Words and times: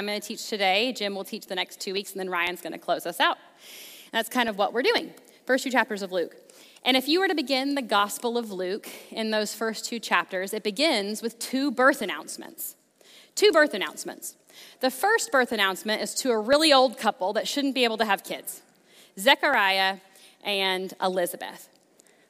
I'm 0.00 0.06
going 0.06 0.18
to 0.18 0.26
teach 0.26 0.48
today. 0.48 0.94
Jim 0.94 1.14
will 1.14 1.24
teach 1.24 1.46
the 1.46 1.54
next 1.54 1.78
two 1.78 1.92
weeks, 1.92 2.12
and 2.12 2.20
then 2.20 2.30
Ryan's 2.30 2.62
going 2.62 2.72
to 2.72 2.78
close 2.78 3.04
us 3.04 3.20
out. 3.20 3.36
That's 4.12 4.30
kind 4.30 4.48
of 4.48 4.56
what 4.56 4.72
we're 4.72 4.80
doing. 4.80 5.12
First 5.44 5.64
two 5.64 5.70
chapters 5.70 6.00
of 6.00 6.10
Luke. 6.10 6.34
And 6.86 6.96
if 6.96 7.06
you 7.06 7.20
were 7.20 7.28
to 7.28 7.34
begin 7.34 7.74
the 7.74 7.82
Gospel 7.82 8.38
of 8.38 8.50
Luke 8.50 8.88
in 9.10 9.30
those 9.30 9.52
first 9.52 9.84
two 9.84 9.98
chapters, 9.98 10.54
it 10.54 10.62
begins 10.62 11.20
with 11.20 11.38
two 11.38 11.70
birth 11.70 12.00
announcements. 12.00 12.76
Two 13.34 13.52
birth 13.52 13.74
announcements. 13.74 14.36
The 14.80 14.90
first 14.90 15.30
birth 15.30 15.52
announcement 15.52 16.00
is 16.00 16.14
to 16.14 16.30
a 16.30 16.38
really 16.38 16.72
old 16.72 16.96
couple 16.96 17.34
that 17.34 17.46
shouldn't 17.46 17.74
be 17.74 17.84
able 17.84 17.98
to 17.98 18.06
have 18.06 18.24
kids 18.24 18.62
Zechariah 19.18 19.98
and 20.42 20.94
Elizabeth. 21.02 21.68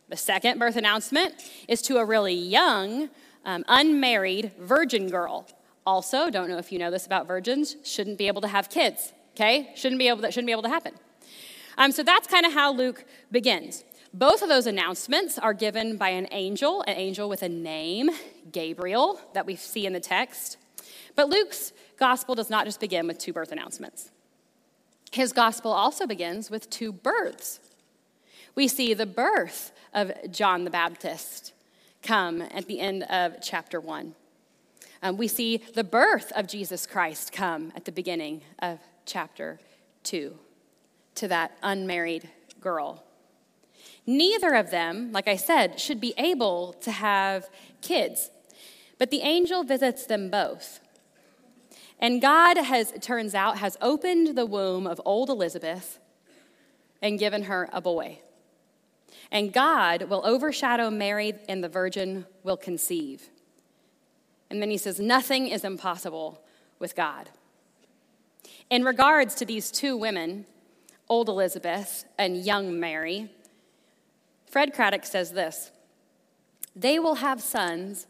The 0.09 0.17
second 0.17 0.59
birth 0.59 0.75
announcement 0.75 1.35
is 1.69 1.83
to 1.83 1.99
a 1.99 2.05
really 2.05 2.35
young, 2.35 3.11
um, 3.45 3.65
unmarried 3.69 4.51
virgin 4.59 5.09
girl. 5.09 5.47
Also, 5.87 6.31
don't 6.31 6.49
know 6.49 6.59
if 6.59 6.73
you 6.73 6.79
know 6.79 6.91
this 6.91 7.07
about 7.07 7.27
virgins, 7.27 7.77
shouldn't 7.85 8.19
be 8.19 8.27
able 8.29 8.41
to 8.43 8.49
have 8.49 8.69
kids. 8.69 9.13
Okay, 9.35 9.71
shouldn't 9.75 9.99
be 9.99 10.09
able 10.09 10.21
that 10.23 10.35
shouldn't 10.35 10.47
be 10.47 10.53
able 10.53 10.63
to 10.63 10.69
happen. 10.69 10.95
Um, 11.79 11.93
so 11.93 12.03
that's 12.03 12.27
kind 12.27 12.45
of 12.45 12.53
how 12.53 12.73
Luke 12.73 13.05
begins. 13.31 13.85
Both 14.13 14.43
of 14.43 14.49
those 14.49 14.67
announcements 14.67 15.39
are 15.39 15.55
given 15.55 15.97
by 15.97 16.11
an 16.11 16.27
angel, 16.33 16.83
an 16.83 16.97
angel 16.97 17.29
with 17.29 17.43
a 17.43 17.49
name, 17.49 18.11
Gabriel, 18.51 19.21
that 19.35 19.47
we 19.47 19.55
see 19.55 19.87
in 19.87 19.93
the 19.93 20.01
text. 20.01 20.59
But 21.15 21.29
Luke's 21.29 21.73
gospel 21.97 22.35
does 22.35 22.51
not 22.51 22.67
just 22.67 22.81
begin 22.81 23.07
with 23.07 23.19
two 23.19 23.33
birth 23.33 23.53
announcements. 23.53 24.11
His 25.13 25.33
gospel 25.33 25.73
also 25.73 26.07
begins 26.07 26.51
with 26.51 26.69
two 26.71 26.93
births. 26.93 27.61
We 28.55 28.69
see 28.69 28.95
the 28.95 29.07
birth 29.07 29.73
of 29.95 30.13
John 30.31 30.65
the 30.65 30.71
Baptist 30.71 31.53
come 32.03 32.43
at 32.43 32.67
the 32.67 32.81
end 32.81 33.05
of 33.05 33.37
chapter 33.43 33.81
1. 33.81 34.15
Um, 35.03 35.17
we 35.17 35.29
see 35.29 35.63
the 35.75 35.85
birth 35.85 36.31
of 36.37 36.47
Jesus 36.47 36.87
Christ 36.87 37.33
come 37.33 37.73
at 37.75 37.85
the 37.85 37.93
beginning 37.93 38.43
of 38.59 38.79
chapter 39.07 39.59
2 40.05 40.37
to 41.17 41.29
that 41.29 41.57
unmarried 41.63 42.29
girl. 42.61 43.05
Neither 44.07 44.55
of 44.55 44.71
them, 44.71 45.13
like 45.13 45.29
I 45.29 45.37
said, 45.37 45.81
should 45.81 46.01
be 46.01 46.15
able 46.19 46.75
to 46.81 46.91
have 46.91 47.49
kids, 47.81 48.31
but 48.99 49.11
the 49.11 49.23
angel 49.23 49.65
visits 49.65 50.05
them 50.05 50.31
both. 50.31 50.81
And 51.99 52.21
God 52.21 52.57
has, 52.57 52.93
it 52.93 53.03
turns 53.03 53.35
out, 53.35 53.59
has 53.59 53.77
opened 53.81 54.37
the 54.37 54.47
womb 54.47 54.87
of 54.87 55.01
old 55.05 55.29
Elizabeth 55.29 55.99
and 57.03 57.19
given 57.19 57.45
her 57.45 57.69
a 57.73 57.81
boy. 57.81 58.21
And 59.31 59.53
God 59.53 60.05
will 60.05 60.27
overshadow 60.27 60.91
Mary, 60.91 61.35
and 61.49 61.63
the 61.63 61.69
virgin 61.69 62.27
will 62.43 62.57
conceive. 62.57 63.29
And 64.51 64.61
then 64.61 64.71
he 64.71 64.77
says, 64.77 64.99
Nothing 65.01 65.47
is 65.47 65.65
impossible 65.65 66.43
with 66.79 66.97
God. 66.97 67.31
In 68.69 68.85
regards 68.85 69.35
to 69.37 69.45
these 69.45 69.71
two 69.71 69.97
women, 69.97 70.47
old 71.09 71.29
Elizabeth 71.29 72.05
and 72.19 72.37
young 72.45 72.79
Mary, 72.79 73.31
Fred 74.47 74.75
Craddock 74.75 75.05
says 75.05 75.33
this 75.33 75.71
They 76.75 76.99
will 76.99 77.17
have 77.17 77.41
sons 77.41 78.07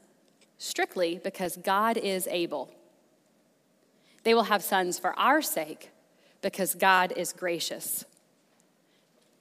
strictly 0.58 1.20
because 1.22 1.56
God 1.56 1.96
is 1.96 2.26
able. 2.28 2.70
They 4.22 4.34
will 4.34 4.44
have 4.44 4.62
sons 4.62 4.98
for 4.98 5.18
our 5.18 5.40
sake 5.40 5.90
because 6.42 6.74
God 6.74 7.12
is 7.16 7.32
gracious. 7.32 8.04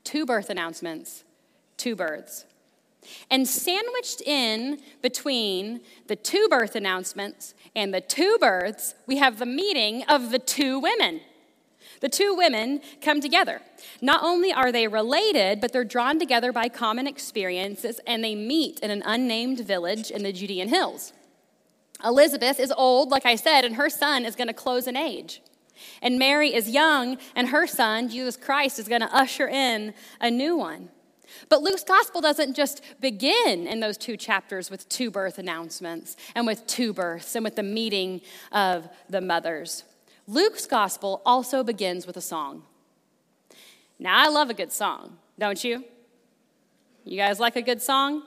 Two 0.04 0.26
birth 0.26 0.50
announcements, 0.50 1.24
two 1.78 1.96
births. 1.96 2.46
And 3.30 3.48
sandwiched 3.48 4.22
in 4.22 4.80
between 5.02 5.82
the 6.08 6.16
two 6.16 6.48
birth 6.50 6.76
announcements 6.76 7.54
and 7.76 7.94
the 7.94 8.02
two 8.02 8.38
births, 8.40 8.96
we 9.08 9.18
have 9.18 9.40
the 9.40 9.46
meeting 9.46 10.04
of 10.04 10.32
the 10.32 10.40
two 10.40 10.80
women. 10.80 11.22
The 12.02 12.10
two 12.10 12.34
women 12.34 12.82
come 13.02 13.20
together. 13.20 13.62
Not 14.02 14.24
only 14.24 14.54
are 14.54 14.72
they 14.72 14.88
related, 14.88 15.60
but 15.60 15.74
they're 15.74 15.84
drawn 15.84 16.18
together 16.18 16.52
by 16.52 16.70
common 16.70 17.08
experiences 17.08 18.00
and 18.08 18.24
they 18.24 18.36
meet 18.36 18.80
in 18.80 18.90
an 18.90 19.04
unnamed 19.06 19.60
village 19.60 20.10
in 20.12 20.24
the 20.24 20.32
Judean 20.32 20.70
hills. 20.70 21.14
Elizabeth 22.04 22.60
is 22.60 22.72
old, 22.72 23.10
like 23.10 23.26
I 23.26 23.36
said, 23.36 23.66
and 23.66 23.76
her 23.76 23.90
son 23.90 24.24
is 24.24 24.36
going 24.36 24.48
to 24.48 24.54
close 24.54 24.88
in 24.88 24.96
age. 24.96 25.42
And 26.02 26.20
Mary 26.20 26.54
is 26.54 26.70
young, 26.70 27.18
and 27.36 27.50
her 27.50 27.68
son, 27.68 28.10
Jesus 28.10 28.38
Christ, 28.38 28.80
is 28.80 28.88
going 28.88 29.02
to 29.02 29.16
usher 29.16 29.48
in 29.48 29.94
a 30.20 30.32
new 30.32 30.56
one. 30.56 30.90
But 31.50 31.62
Luke's 31.62 31.84
gospel 31.84 32.22
doesn't 32.22 32.56
just 32.56 32.82
begin 33.00 33.68
in 33.68 33.80
those 33.80 33.98
two 33.98 34.18
chapters 34.18 34.70
with 34.70 34.88
two 34.90 35.10
birth 35.10 35.38
announcements 35.38 36.16
and 36.36 36.46
with 36.46 36.66
two 36.68 36.94
births 36.94 37.36
and 37.36 37.44
with 37.44 37.56
the 37.56 37.64
meeting 37.64 38.22
of 38.52 38.88
the 39.10 39.22
mothers. 39.22 39.84
Luke's 40.28 40.68
gospel 40.68 41.22
also 41.26 41.64
begins 41.64 42.06
with 42.06 42.16
a 42.16 42.22
song. 42.22 42.64
Now, 43.98 44.24
I 44.24 44.30
love 44.30 44.52
a 44.52 44.54
good 44.54 44.72
song, 44.72 45.18
don't 45.40 45.62
you? 45.64 45.84
You 47.04 47.18
guys 47.18 47.40
like 47.40 47.56
a 47.56 47.64
good 47.64 47.82
song? 47.82 48.22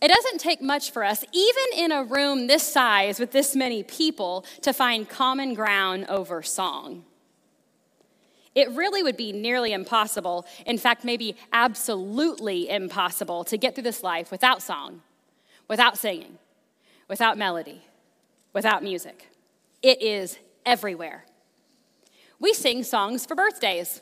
It 0.00 0.08
doesn't 0.08 0.38
take 0.38 0.60
much 0.60 0.90
for 0.90 1.02
us, 1.02 1.24
even 1.32 1.64
in 1.74 1.90
a 1.90 2.04
room 2.04 2.46
this 2.46 2.62
size 2.62 3.18
with 3.18 3.32
this 3.32 3.56
many 3.56 3.82
people, 3.82 4.44
to 4.60 4.74
find 4.74 5.08
common 5.08 5.54
ground 5.54 6.04
over 6.10 6.42
song. 6.42 7.05
It 8.56 8.70
really 8.70 9.02
would 9.02 9.18
be 9.18 9.32
nearly 9.32 9.74
impossible, 9.74 10.46
in 10.64 10.78
fact, 10.78 11.04
maybe 11.04 11.36
absolutely 11.52 12.70
impossible, 12.70 13.44
to 13.44 13.58
get 13.58 13.74
through 13.74 13.84
this 13.84 14.02
life 14.02 14.30
without 14.30 14.62
song, 14.62 15.02
without 15.68 15.98
singing, 15.98 16.38
without 17.06 17.36
melody, 17.36 17.82
without 18.54 18.82
music. 18.82 19.30
It 19.82 20.02
is 20.02 20.38
everywhere. 20.64 21.26
We 22.40 22.54
sing 22.54 22.82
songs 22.82 23.26
for 23.26 23.34
birthdays. 23.34 24.00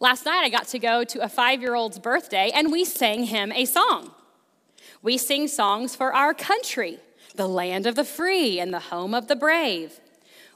Last 0.00 0.24
night, 0.24 0.44
I 0.44 0.48
got 0.48 0.66
to 0.68 0.78
go 0.78 1.04
to 1.04 1.22
a 1.22 1.28
five 1.28 1.60
year 1.60 1.74
old's 1.74 1.98
birthday, 1.98 2.50
and 2.54 2.72
we 2.72 2.86
sang 2.86 3.24
him 3.24 3.52
a 3.52 3.66
song. 3.66 4.12
We 5.02 5.18
sing 5.18 5.46
songs 5.46 5.94
for 5.94 6.14
our 6.14 6.32
country, 6.32 7.00
the 7.34 7.48
land 7.48 7.86
of 7.86 7.96
the 7.96 8.04
free 8.04 8.60
and 8.60 8.72
the 8.72 8.80
home 8.80 9.12
of 9.12 9.28
the 9.28 9.36
brave. 9.36 10.00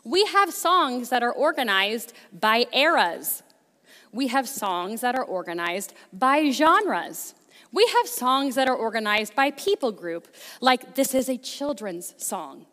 We 0.04 0.26
have 0.26 0.52
songs 0.52 1.08
that 1.08 1.22
are 1.22 1.32
organized 1.32 2.12
by 2.38 2.66
eras. 2.72 3.42
We 4.12 4.28
have 4.28 4.48
songs 4.48 5.00
that 5.00 5.16
are 5.16 5.24
organized 5.24 5.94
by 6.12 6.50
genres. 6.50 7.34
We 7.72 7.86
have 7.96 8.06
songs 8.06 8.54
that 8.54 8.68
are 8.68 8.76
organized 8.76 9.34
by 9.34 9.50
people 9.50 9.90
group, 9.90 10.28
like 10.60 10.94
this 10.94 11.14
is 11.14 11.28
a 11.28 11.36
children's 11.36 12.14
song. 12.18 12.66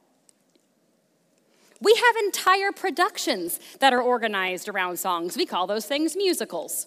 We 1.82 1.96
have 1.96 2.16
entire 2.24 2.72
productions 2.72 3.60
that 3.80 3.92
are 3.92 4.02
organized 4.02 4.70
around 4.70 5.00
songs. 5.00 5.36
We 5.36 5.48
call 5.48 5.66
those 5.66 5.88
things 5.88 6.16
musicals. 6.16 6.86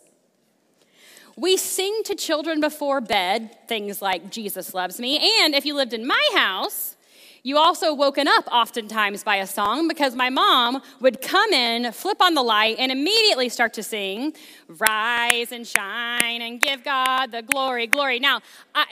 We 1.36 1.56
sing 1.56 2.02
to 2.04 2.14
children 2.14 2.60
before 2.60 3.00
bed 3.00 3.66
things 3.66 4.00
like 4.00 4.30
Jesus 4.30 4.72
loves 4.72 5.00
me. 5.00 5.42
And 5.42 5.52
if 5.52 5.66
you 5.66 5.74
lived 5.74 5.92
in 5.92 6.06
my 6.06 6.28
house, 6.34 6.93
you 7.46 7.58
also 7.58 7.92
woken 7.92 8.26
up 8.26 8.48
oftentimes 8.50 9.22
by 9.22 9.36
a 9.36 9.46
song 9.46 9.86
because 9.86 10.14
my 10.14 10.30
mom 10.30 10.80
would 11.00 11.20
come 11.20 11.52
in, 11.52 11.92
flip 11.92 12.22
on 12.22 12.32
the 12.32 12.42
light, 12.42 12.76
and 12.78 12.90
immediately 12.90 13.50
start 13.50 13.74
to 13.74 13.82
sing, 13.82 14.32
Rise 14.66 15.52
and 15.52 15.66
shine 15.66 16.40
and 16.40 16.58
give 16.58 16.82
God 16.82 17.32
the 17.32 17.42
glory, 17.42 17.86
glory. 17.86 18.18
Now, 18.18 18.40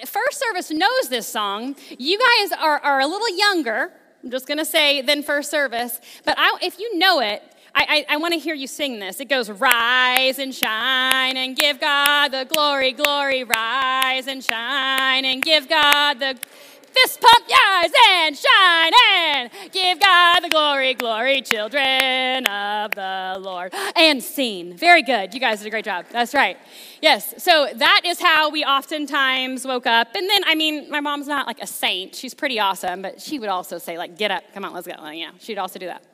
First 0.07 0.39
Service 0.39 0.71
knows 0.71 1.09
this 1.09 1.27
song. 1.27 1.77
You 1.99 2.19
guys 2.19 2.53
are, 2.61 2.79
are 2.81 3.01
a 3.01 3.07
little 3.07 3.35
younger, 3.35 3.91
I'm 4.23 4.31
just 4.31 4.47
gonna 4.47 4.67
say, 4.67 5.01
than 5.01 5.23
First 5.23 5.51
Service, 5.51 5.99
but 6.27 6.35
I, 6.37 6.59
if 6.61 6.79
you 6.79 6.99
know 6.99 7.21
it, 7.21 7.43
I, 7.75 8.05
I, 8.11 8.15
I 8.15 8.17
want 8.19 8.35
to 8.35 8.39
hear 8.39 8.55
you 8.55 8.67
sing 8.67 8.99
this. 8.99 9.19
It 9.19 9.31
goes, 9.31 9.51
Rise 9.51 10.39
and 10.39 10.55
shine 10.55 11.39
and 11.39 11.57
give 11.57 11.81
God 11.81 12.29
the 12.29 12.45
glory, 12.45 12.93
glory. 12.93 13.45
Rise 13.45 14.27
and 14.27 14.45
shine 14.45 15.25
and 15.25 15.43
give 15.43 15.71
God 15.71 16.19
the 16.19 16.37
fist 16.93 17.21
pump, 17.21 17.49
rise 17.83 17.91
and 18.09 18.37
shine 18.37 18.93
and 19.15 19.51
give 19.73 20.01
God 20.01 20.41
the 20.41 20.49
glory, 20.49 20.95
glory, 20.95 21.43
children 21.43 22.47
of 22.47 22.93
the 22.93 23.37
Lord. 23.41 23.75
And 23.97 24.23
sing. 24.23 24.77
Very 24.77 25.03
good. 25.03 25.35
You 25.35 25.41
guys 25.41 25.59
did 25.59 25.67
a 25.67 25.71
great 25.71 25.85
job. 25.85 26.07
That's 26.11 26.35
right. 26.35 26.57
Yes. 27.01 27.35
So 27.43 27.69
that 27.75 28.03
is 28.05 28.21
how 28.21 28.51
we 28.51 28.65
oftentimes 28.65 29.67
woke 29.67 29.87
up. 29.87 30.15
And 30.15 30.29
then, 30.29 30.43
I 30.47 30.55
mean, 30.55 30.91
my 30.91 31.01
mom's 31.01 31.27
not 31.27 31.47
like 31.47 31.63
a 31.63 31.67
saint. 31.67 32.15
She's 32.15 32.35
pretty 32.35 32.59
awesome, 32.59 33.03
but 33.03 33.21
she 33.21 33.39
would 33.39 33.49
also 33.49 33.79
say, 33.79 33.99
like, 33.99 34.17
get 34.17 34.31
up, 34.31 34.45
come 34.55 34.65
on, 34.65 34.73
let's 34.73 34.87
go. 34.87 34.95
Like, 35.01 35.19
yeah, 35.19 35.31
she'd 35.39 35.59
also 35.59 35.79
do 35.79 35.87
that 35.87 36.05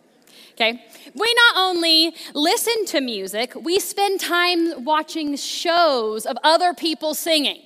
okay? 0.58 0.84
We 1.14 1.34
not 1.34 1.56
only 1.56 2.14
listen 2.34 2.84
to 2.86 3.00
music, 3.00 3.54
we 3.54 3.78
spend 3.78 4.18
time 4.20 4.84
watching 4.84 5.36
shows 5.36 6.26
of 6.26 6.36
other 6.42 6.74
people 6.74 7.14
singing. 7.14 7.62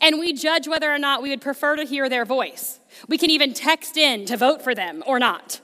And 0.00 0.18
we 0.18 0.32
judge 0.32 0.68
whether 0.68 0.92
or 0.92 0.98
not 0.98 1.22
we 1.22 1.30
would 1.30 1.40
prefer 1.40 1.76
to 1.76 1.84
hear 1.84 2.08
their 2.08 2.24
voice. 2.24 2.80
We 3.08 3.18
can 3.18 3.30
even 3.30 3.54
text 3.54 3.96
in 3.96 4.26
to 4.26 4.36
vote 4.36 4.62
for 4.62 4.74
them 4.74 5.02
or 5.06 5.18
not. 5.18 5.60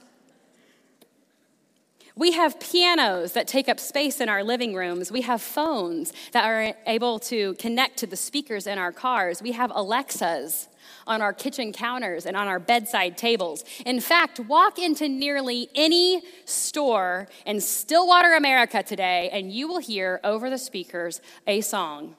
We 2.15 2.33
have 2.33 2.61
pianos 2.61 3.33
that 3.33 3.49
take 3.49 3.69
up 3.69 3.81
space 3.81 4.21
in 4.21 4.29
our 4.29 4.45
living 4.45 4.75
rooms. 4.75 5.11
We 5.11 5.23
have 5.23 5.41
phones 5.41 6.13
that 6.33 6.45
are 6.45 6.75
able 6.87 7.19
to 7.21 7.55
connect 7.55 7.97
to 7.99 8.07
the 8.07 8.17
speakers 8.17 8.67
in 8.67 8.79
our 8.79 8.93
cars. 8.93 9.41
We 9.41 9.53
have 9.53 9.73
Alexas 9.75 10.69
on 11.07 11.23
our 11.23 11.33
kitchen 11.33 11.73
counters 11.73 12.27
and 12.27 12.37
on 12.37 12.49
our 12.49 12.59
bedside 12.59 13.17
tables. 13.17 13.65
In 13.87 13.99
fact, 13.99 14.41
walk 14.41 14.79
into 14.79 15.09
nearly 15.09 15.71
any 15.75 16.23
store 16.45 17.29
in 17.47 17.61
Stillwater, 17.61 18.35
America 18.35 18.83
today, 18.83 19.31
and 19.33 19.51
you 19.51 19.67
will 19.67 19.81
hear 19.81 20.21
over 20.23 20.51
the 20.51 20.59
speakers 20.59 21.21
a 21.47 21.63
song, 21.63 22.17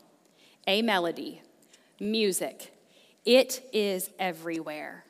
a 0.65 0.81
melody, 0.81 1.41
music. 1.99 2.73
It 3.25 3.67
is 3.71 4.09
everywhere. 4.19 5.05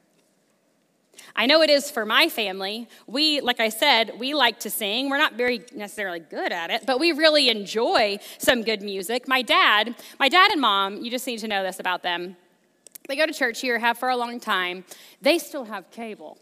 I 1.36 1.46
know 1.46 1.62
it 1.62 1.70
is 1.70 1.90
for 1.90 2.06
my 2.06 2.30
family. 2.30 2.88
We, 3.08 3.42
like 3.42 3.60
I 3.60 3.70
said, 3.70 4.14
we 4.20 4.34
like 4.34 4.60
to 4.62 4.70
sing. 4.70 5.10
We're 5.10 5.18
not 5.18 5.34
very 5.34 5.64
necessarily 5.74 6.20
good 6.20 6.52
at 6.52 6.70
it, 6.70 6.86
but 6.86 7.00
we 7.00 7.12
really 7.12 7.50
enjoy 7.50 8.20
some 8.38 8.62
good 8.64 8.82
music. 8.82 9.28
My 9.28 9.42
dad, 9.42 9.96
my 10.20 10.30
dad 10.30 10.52
and 10.52 10.62
mom, 10.62 11.02
you 11.02 11.10
just 11.10 11.26
need 11.26 11.40
to 11.40 11.48
know 11.48 11.64
this 11.64 11.80
about 11.80 12.04
them. 12.04 12.36
They 13.08 13.16
go 13.16 13.26
to 13.26 13.34
church 13.34 13.62
here, 13.62 13.80
have 13.80 13.98
for 13.98 14.10
a 14.10 14.16
long 14.16 14.40
time. 14.40 14.86
They 15.22 15.38
still 15.38 15.66
have 15.66 15.90
cable. 15.92 16.38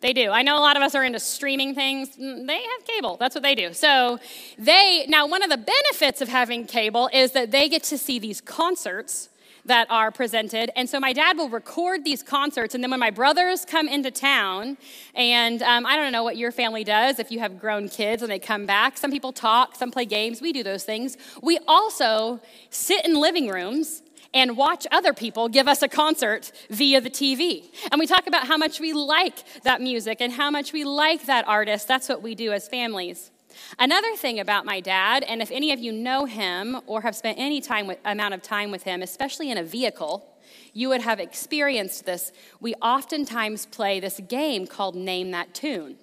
They 0.00 0.12
do. 0.12 0.30
I 0.30 0.42
know 0.42 0.56
a 0.56 0.60
lot 0.60 0.76
of 0.76 0.82
us 0.82 0.94
are 0.94 1.04
into 1.04 1.18
streaming 1.18 1.74
things. 1.74 2.16
Mm, 2.16 2.46
they 2.46 2.62
have 2.62 2.86
cable. 2.86 3.16
That's 3.18 3.34
what 3.34 3.42
they 3.42 3.56
do. 3.56 3.72
So, 3.72 4.20
they, 4.56 5.06
now, 5.08 5.26
one 5.26 5.42
of 5.42 5.50
the 5.50 5.56
benefits 5.56 6.20
of 6.20 6.28
having 6.28 6.66
cable 6.66 7.10
is 7.12 7.32
that 7.32 7.50
they 7.50 7.68
get 7.68 7.82
to 7.84 7.98
see 7.98 8.20
these 8.20 8.40
concerts 8.40 9.28
that 9.68 9.86
are 9.90 10.10
presented. 10.10 10.70
And 10.76 10.88
so 10.88 10.98
my 10.98 11.12
dad 11.12 11.36
will 11.36 11.48
record 11.48 12.04
these 12.04 12.22
concerts. 12.22 12.74
And 12.74 12.82
then 12.82 12.90
when 12.90 13.00
my 13.00 13.10
brothers 13.10 13.64
come 13.64 13.88
into 13.88 14.10
town, 14.10 14.76
and 15.14 15.62
um, 15.62 15.86
I 15.86 15.96
don't 15.96 16.12
know 16.12 16.24
what 16.24 16.36
your 16.36 16.52
family 16.52 16.84
does 16.84 17.18
if 17.18 17.30
you 17.30 17.38
have 17.38 17.60
grown 17.60 17.88
kids 17.88 18.22
and 18.22 18.30
they 18.30 18.38
come 18.38 18.66
back, 18.66 18.98
some 18.98 19.10
people 19.10 19.32
talk, 19.32 19.76
some 19.76 19.90
play 19.90 20.04
games. 20.04 20.42
We 20.42 20.52
do 20.52 20.62
those 20.62 20.84
things. 20.84 21.16
We 21.42 21.58
also 21.68 22.40
sit 22.70 23.06
in 23.06 23.14
living 23.14 23.48
rooms 23.48 24.02
and 24.34 24.56
watch 24.56 24.86
other 24.90 25.12
people 25.12 25.48
give 25.48 25.68
us 25.68 25.82
a 25.82 25.88
concert 25.88 26.52
via 26.70 27.00
the 27.00 27.10
TV. 27.10 27.64
And 27.90 27.98
we 27.98 28.06
talk 28.06 28.26
about 28.26 28.46
how 28.46 28.56
much 28.56 28.80
we 28.80 28.92
like 28.92 29.62
that 29.62 29.80
music 29.80 30.18
and 30.20 30.32
how 30.32 30.50
much 30.50 30.72
we 30.72 30.84
like 30.84 31.26
that 31.26 31.46
artist. 31.48 31.88
That's 31.88 32.08
what 32.08 32.22
we 32.22 32.34
do 32.34 32.52
as 32.52 32.68
families. 32.68 33.30
Another 33.78 34.14
thing 34.16 34.40
about 34.40 34.64
my 34.64 34.80
dad, 34.80 35.22
and 35.24 35.40
if 35.42 35.50
any 35.50 35.72
of 35.72 35.78
you 35.78 35.92
know 35.92 36.24
him 36.24 36.80
or 36.86 37.02
have 37.02 37.16
spent 37.16 37.38
any 37.38 37.60
time 37.60 37.86
with, 37.86 37.98
amount 38.04 38.34
of 38.34 38.42
time 38.42 38.70
with 38.70 38.82
him, 38.82 39.02
especially 39.02 39.50
in 39.50 39.58
a 39.58 39.64
vehicle, 39.64 40.34
you 40.72 40.88
would 40.88 41.02
have 41.02 41.20
experienced 41.20 42.06
this. 42.06 42.32
We 42.60 42.74
oftentimes 42.74 43.66
play 43.66 44.00
this 44.00 44.20
game 44.28 44.66
called 44.66 44.94
Name 44.94 45.30
That 45.32 45.54
Tune. 45.54 45.96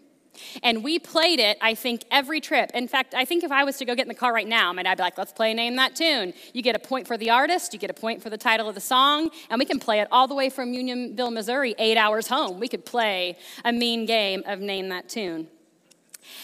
And 0.64 0.84
we 0.84 1.00
played 1.00 1.40
it, 1.40 1.58
I 1.62 1.76
think, 1.76 2.04
every 2.12 2.42
trip. 2.42 2.72
In 2.74 2.88
fact, 2.88 3.14
I 3.14 3.26
think 3.26 3.44
if 3.44 3.52
I 3.52 3.64
was 3.64 3.78
to 3.78 3.86
go 3.86 3.96
get 3.96 4.04
in 4.04 4.10
the 4.10 4.16
car 4.16 4.34
right 4.34 4.48
now, 4.48 4.74
my 4.74 4.84
dad 4.84 4.92
would 4.92 4.98
be 4.98 5.04
like, 5.04 5.18
let's 5.18 5.32
play 5.32 5.54
Name 5.54 5.76
That 5.78 5.96
Tune. 5.96 6.34
You 6.54 6.62
get 6.62 6.76
a 6.76 6.80
point 6.80 7.08
for 7.08 7.18
the 7.18 7.30
artist, 7.30 7.74
you 7.74 7.80
get 7.80 7.90
a 7.90 7.94
point 7.94 8.22
for 8.22 8.30
the 8.30 8.38
title 8.38 8.68
of 8.68 8.76
the 8.76 8.82
song, 8.82 9.30
and 9.50 9.60
we 9.60 9.66
can 9.66 9.80
play 9.80 10.00
it 10.00 10.08
all 10.12 10.28
the 10.28 10.36
way 10.36 10.50
from 10.50 10.74
Unionville, 10.74 11.32
Missouri, 11.32 11.76
eight 11.78 11.98
hours 11.98 12.28
home. 12.28 12.60
We 12.60 12.68
could 12.68 12.86
play 12.86 13.38
a 13.64 13.72
mean 13.72 14.06
game 14.06 14.44
of 14.46 14.60
Name 14.60 14.90
That 14.90 15.10
Tune. 15.10 15.48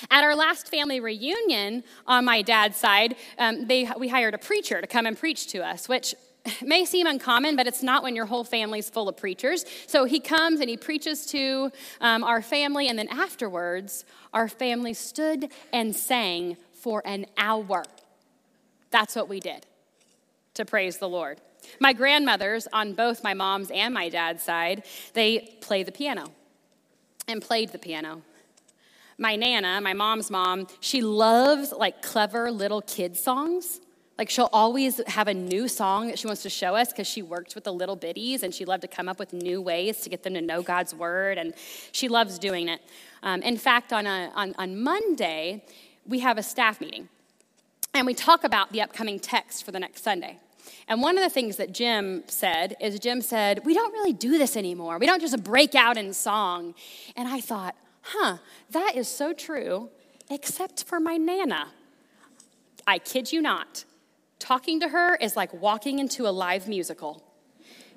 At 0.09 0.23
our 0.23 0.35
last 0.35 0.69
family 0.69 0.99
reunion 0.99 1.83
on 2.07 2.25
my 2.25 2.41
dad's 2.41 2.77
side, 2.77 3.15
um, 3.37 3.67
they, 3.67 3.89
we 3.97 4.07
hired 4.07 4.33
a 4.33 4.37
preacher 4.37 4.81
to 4.81 4.87
come 4.87 5.05
and 5.05 5.17
preach 5.17 5.47
to 5.47 5.59
us, 5.65 5.87
which 5.87 6.15
may 6.61 6.85
seem 6.85 7.07
uncommon, 7.07 7.55
but 7.55 7.67
it's 7.67 7.83
not 7.83 8.03
when 8.03 8.15
your 8.15 8.25
whole 8.25 8.43
family's 8.43 8.89
full 8.89 9.09
of 9.09 9.17
preachers. 9.17 9.65
So 9.87 10.05
he 10.05 10.19
comes 10.19 10.59
and 10.59 10.69
he 10.69 10.77
preaches 10.77 11.25
to 11.27 11.71
um, 11.99 12.23
our 12.23 12.41
family, 12.41 12.87
and 12.87 12.97
then 12.97 13.07
afterwards, 13.09 14.05
our 14.33 14.47
family 14.47 14.93
stood 14.93 15.49
and 15.71 15.95
sang 15.95 16.57
for 16.73 17.01
an 17.05 17.25
hour. 17.37 17.85
That's 18.89 19.15
what 19.15 19.29
we 19.29 19.39
did 19.39 19.65
to 20.55 20.65
praise 20.65 20.97
the 20.97 21.07
Lord. 21.07 21.39
My 21.79 21.93
grandmothers, 21.93 22.67
on 22.73 22.93
both 22.93 23.23
my 23.23 23.33
mom's 23.33 23.71
and 23.71 23.93
my 23.93 24.09
dad's 24.09 24.43
side, 24.43 24.83
they 25.13 25.57
play 25.61 25.83
the 25.83 25.91
piano 25.91 26.31
and 27.27 27.41
played 27.41 27.71
the 27.71 27.79
piano 27.79 28.23
my 29.21 29.35
nana, 29.35 29.79
my 29.81 29.93
mom's 29.93 30.31
mom, 30.31 30.67
she 30.79 31.01
loves 31.01 31.71
like 31.71 32.01
clever 32.01 32.51
little 32.51 32.81
kid 32.81 33.15
songs. 33.15 33.79
Like 34.17 34.29
she'll 34.29 34.49
always 34.51 34.99
have 35.07 35.27
a 35.27 35.33
new 35.33 35.67
song 35.67 36.07
that 36.07 36.19
she 36.19 36.27
wants 36.27 36.41
to 36.43 36.49
show 36.49 36.75
us 36.75 36.89
because 36.91 37.07
she 37.07 37.21
worked 37.21 37.55
with 37.55 37.63
the 37.63 37.71
little 37.71 37.95
biddies 37.95 38.43
and 38.43 38.53
she 38.53 38.65
loved 38.65 38.81
to 38.81 38.87
come 38.87 39.07
up 39.07 39.19
with 39.19 39.31
new 39.31 39.61
ways 39.61 40.01
to 40.01 40.09
get 40.09 40.23
them 40.23 40.33
to 40.33 40.41
know 40.41 40.61
God's 40.61 40.93
word 40.93 41.37
and 41.37 41.53
she 41.91 42.07
loves 42.07 42.37
doing 42.39 42.67
it. 42.67 42.81
Um, 43.23 43.41
in 43.43 43.57
fact, 43.57 43.93
on, 43.93 44.05
a, 44.07 44.31
on, 44.35 44.55
on 44.57 44.81
Monday, 44.81 45.63
we 46.05 46.19
have 46.19 46.37
a 46.37 46.43
staff 46.43 46.81
meeting 46.81 47.07
and 47.93 48.07
we 48.07 48.13
talk 48.13 48.43
about 48.43 48.71
the 48.71 48.81
upcoming 48.81 49.19
text 49.19 49.63
for 49.63 49.71
the 49.71 49.79
next 49.79 50.03
Sunday. 50.03 50.39
And 50.87 51.01
one 51.01 51.17
of 51.17 51.23
the 51.23 51.29
things 51.29 51.57
that 51.57 51.73
Jim 51.73 52.23
said 52.27 52.75
is 52.79 52.99
Jim 52.99 53.21
said, 53.21 53.61
We 53.65 53.73
don't 53.73 53.91
really 53.93 54.13
do 54.13 54.37
this 54.37 54.55
anymore. 54.55 54.97
We 54.97 55.05
don't 55.05 55.21
just 55.21 55.43
break 55.43 55.73
out 55.75 55.97
in 55.97 56.13
song. 56.13 56.75
And 57.15 57.27
I 57.27 57.39
thought, 57.39 57.75
huh, 58.01 58.37
that 58.71 58.95
is 58.95 59.07
so 59.07 59.33
true, 59.33 59.89
except 60.29 60.83
for 60.83 60.99
my 60.99 61.17
Nana. 61.17 61.69
I 62.87 62.99
kid 62.99 63.31
you 63.31 63.41
not. 63.41 63.85
Talking 64.39 64.79
to 64.79 64.89
her 64.89 65.15
is 65.15 65.35
like 65.35 65.53
walking 65.53 65.99
into 65.99 66.27
a 66.27 66.31
live 66.31 66.67
musical 66.67 67.23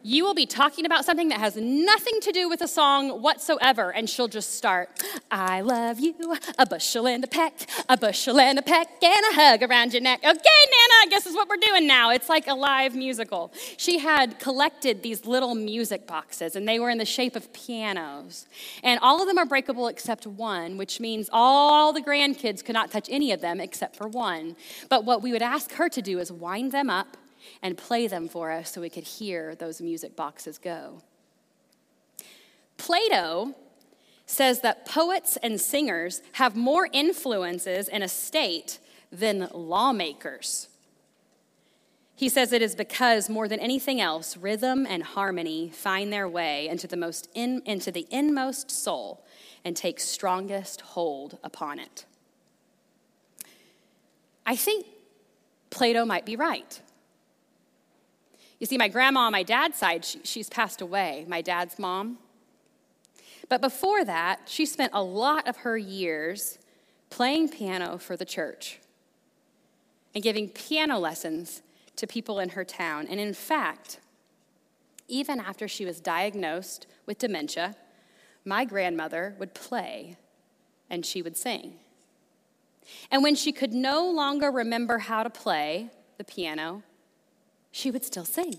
you 0.05 0.23
will 0.23 0.35
be 0.35 0.45
talking 0.45 0.85
about 0.85 1.05
something 1.06 1.31
that 1.31 1.41
has 1.41 1.56
nothing 1.56 2.21
to 2.21 2.31
do 2.31 2.47
with 2.47 2.61
a 2.61 2.69
song 2.69 3.23
whatsoever, 3.23 3.91
and 3.91 4.09
she'll 4.09 4.29
just 4.29 4.55
start, 4.55 4.91
I 5.31 5.62
love 5.62 5.99
you, 5.99 6.15
a 6.59 6.67
bushel 6.67 7.09
and 7.09 7.25
a 7.25 7.27
peck, 7.27 7.67
a 7.89 7.97
bushel 7.97 8.39
and 8.39 8.59
a 8.59 8.62
peck, 8.62 8.87
and 9.03 9.25
a 9.33 9.35
hug 9.35 9.62
around 9.62 9.95
your 9.95 10.03
neck. 10.03 10.21
Okay, 10.21 10.29
Nana, 10.31 10.95
I 11.01 11.06
guess 11.09 11.27
is 11.27 11.35
what 11.35 11.49
we're 11.49 11.56
doing 11.56 11.87
now. 11.87 12.11
It's 12.11 12.29
like 12.29 12.47
a 12.47 12.55
live 12.55 12.95
musical. 12.95 13.51
She 13.79 13.99
had 13.99 14.39
collected 14.39 15.03
these 15.03 15.25
little 15.25 15.55
music 15.55 16.06
boxes, 16.06 16.55
and 16.55 16.69
they 16.69 16.79
were 16.79 16.91
in 16.91 16.99
the 16.99 17.06
shape 17.06 17.35
of 17.35 17.51
pianos. 17.55 18.47
And 18.83 19.01
all 19.01 19.23
of 19.23 19.27
them 19.27 19.39
are 19.39 19.47
breakable 19.47 19.89
except 19.89 20.27
one, 20.27 20.77
which 20.77 21.01
means 21.01 21.31
all 21.33 21.95
the 21.95 22.03
grandkids 22.03 22.62
could 22.62 22.75
not 22.75 22.91
touch 22.91 23.09
any 23.11 23.33
of 23.33 23.41
them 23.41 23.59
except 23.59 23.97
for 23.97 24.06
one. 24.06 24.55
But 24.91 25.06
what 25.06 25.23
we 25.23 25.33
would 25.33 25.43
ask 25.43 25.73
her 25.73 25.89
to 25.89 26.03
do 26.03 26.19
is 26.19 26.31
wind 26.31 26.73
them 26.73 26.91
up 26.91 27.17
and 27.62 27.76
play 27.76 28.06
them 28.06 28.29
for 28.29 28.50
us 28.50 28.73
so 28.73 28.81
we 28.81 28.91
could 28.91 29.05
hear 29.05 29.55
those 29.55 29.81
music 29.81 30.17
boxes 30.17 30.58
go. 30.58 31.02
Plato 32.76 33.55
says 34.26 34.61
that 34.61 34.87
poets 34.87 35.37
and 35.43 35.61
singers 35.61 36.23
have 36.32 36.56
more 36.56 36.88
influences 36.93 37.88
in 37.88 38.02
a 38.02 38.08
state 38.08 38.79
than 39.12 39.49
lawmakers. 39.52 40.69
He 42.17 42.29
says 42.29 42.52
it 42.52 42.62
is 42.62 42.75
because 42.75 43.29
more 43.29 43.49
than 43.49 43.58
anything 43.58 44.00
else, 44.00 44.37
rhythm 44.37 44.87
and 44.88 45.02
harmony 45.02 45.70
find 45.70 46.12
their 46.12 46.29
way 46.29 46.69
into 46.69 46.87
the, 46.87 46.96
most 46.96 47.29
in, 47.35 47.61
into 47.67 47.91
the 47.91 48.06
inmost 48.11 48.70
soul 48.70 49.25
and 49.64 49.76
take 49.76 49.99
strongest 49.99 50.81
hold 50.81 51.38
upon 51.43 51.79
it. 51.79 52.05
I 54.46 54.56
think 54.56 54.86
Plato 55.70 56.05
might 56.05 56.24
be 56.24 56.36
right. 56.36 56.81
You 58.65 58.67
see, 58.67 58.79
my 58.79 58.89
grandma 58.89 59.27
on 59.27 59.33
my 59.33 59.43
dad's 59.43 59.77
side, 59.77 60.06
she, 60.06 60.21
she's 60.25 60.49
passed 60.49 60.81
away, 60.81 61.27
my 61.29 61.43
dad's 61.43 61.79
mom. 61.79 62.17
But 63.51 63.61
before 63.61 64.06
that, 64.06 64.41
she 64.47 64.65
spent 64.65 64.93
a 64.94 65.03
lot 65.03 65.47
of 65.47 65.59
her 65.59 65.77
years 65.77 66.59
playing 67.11 67.51
piano 67.51 67.99
for 67.99 68.17
the 68.17 68.25
church 68.25 68.79
and 70.15 70.25
giving 70.25 70.49
piano 70.49 70.99
lessons 70.99 71.61
to 71.97 72.06
people 72.06 72.41
in 72.41 72.49
her 72.49 72.65
town. 72.65 73.06
And 73.06 73.21
in 73.21 73.35
fact, 73.35 74.01
even 75.09 75.41
after 75.41 75.69
she 75.69 75.85
was 75.85 76.01
diagnosed 76.01 76.87
with 77.05 77.19
dementia, 77.19 77.77
my 78.47 78.65
grandmother 78.65 79.35
would 79.39 79.53
play 79.53 80.17
and 80.89 81.05
she 81.05 81.21
would 81.21 81.37
sing. 81.37 81.75
And 83.11 83.23
when 83.23 83.35
she 83.35 83.53
could 83.53 83.75
no 83.75 84.11
longer 84.11 84.51
remember 84.51 85.01
how 85.01 85.23
to 85.23 85.29
play 85.29 85.91
the 86.17 86.25
piano, 86.25 86.83
she 87.74 87.90
would 87.90 88.04
still 88.04 88.24
sing. 88.24 88.54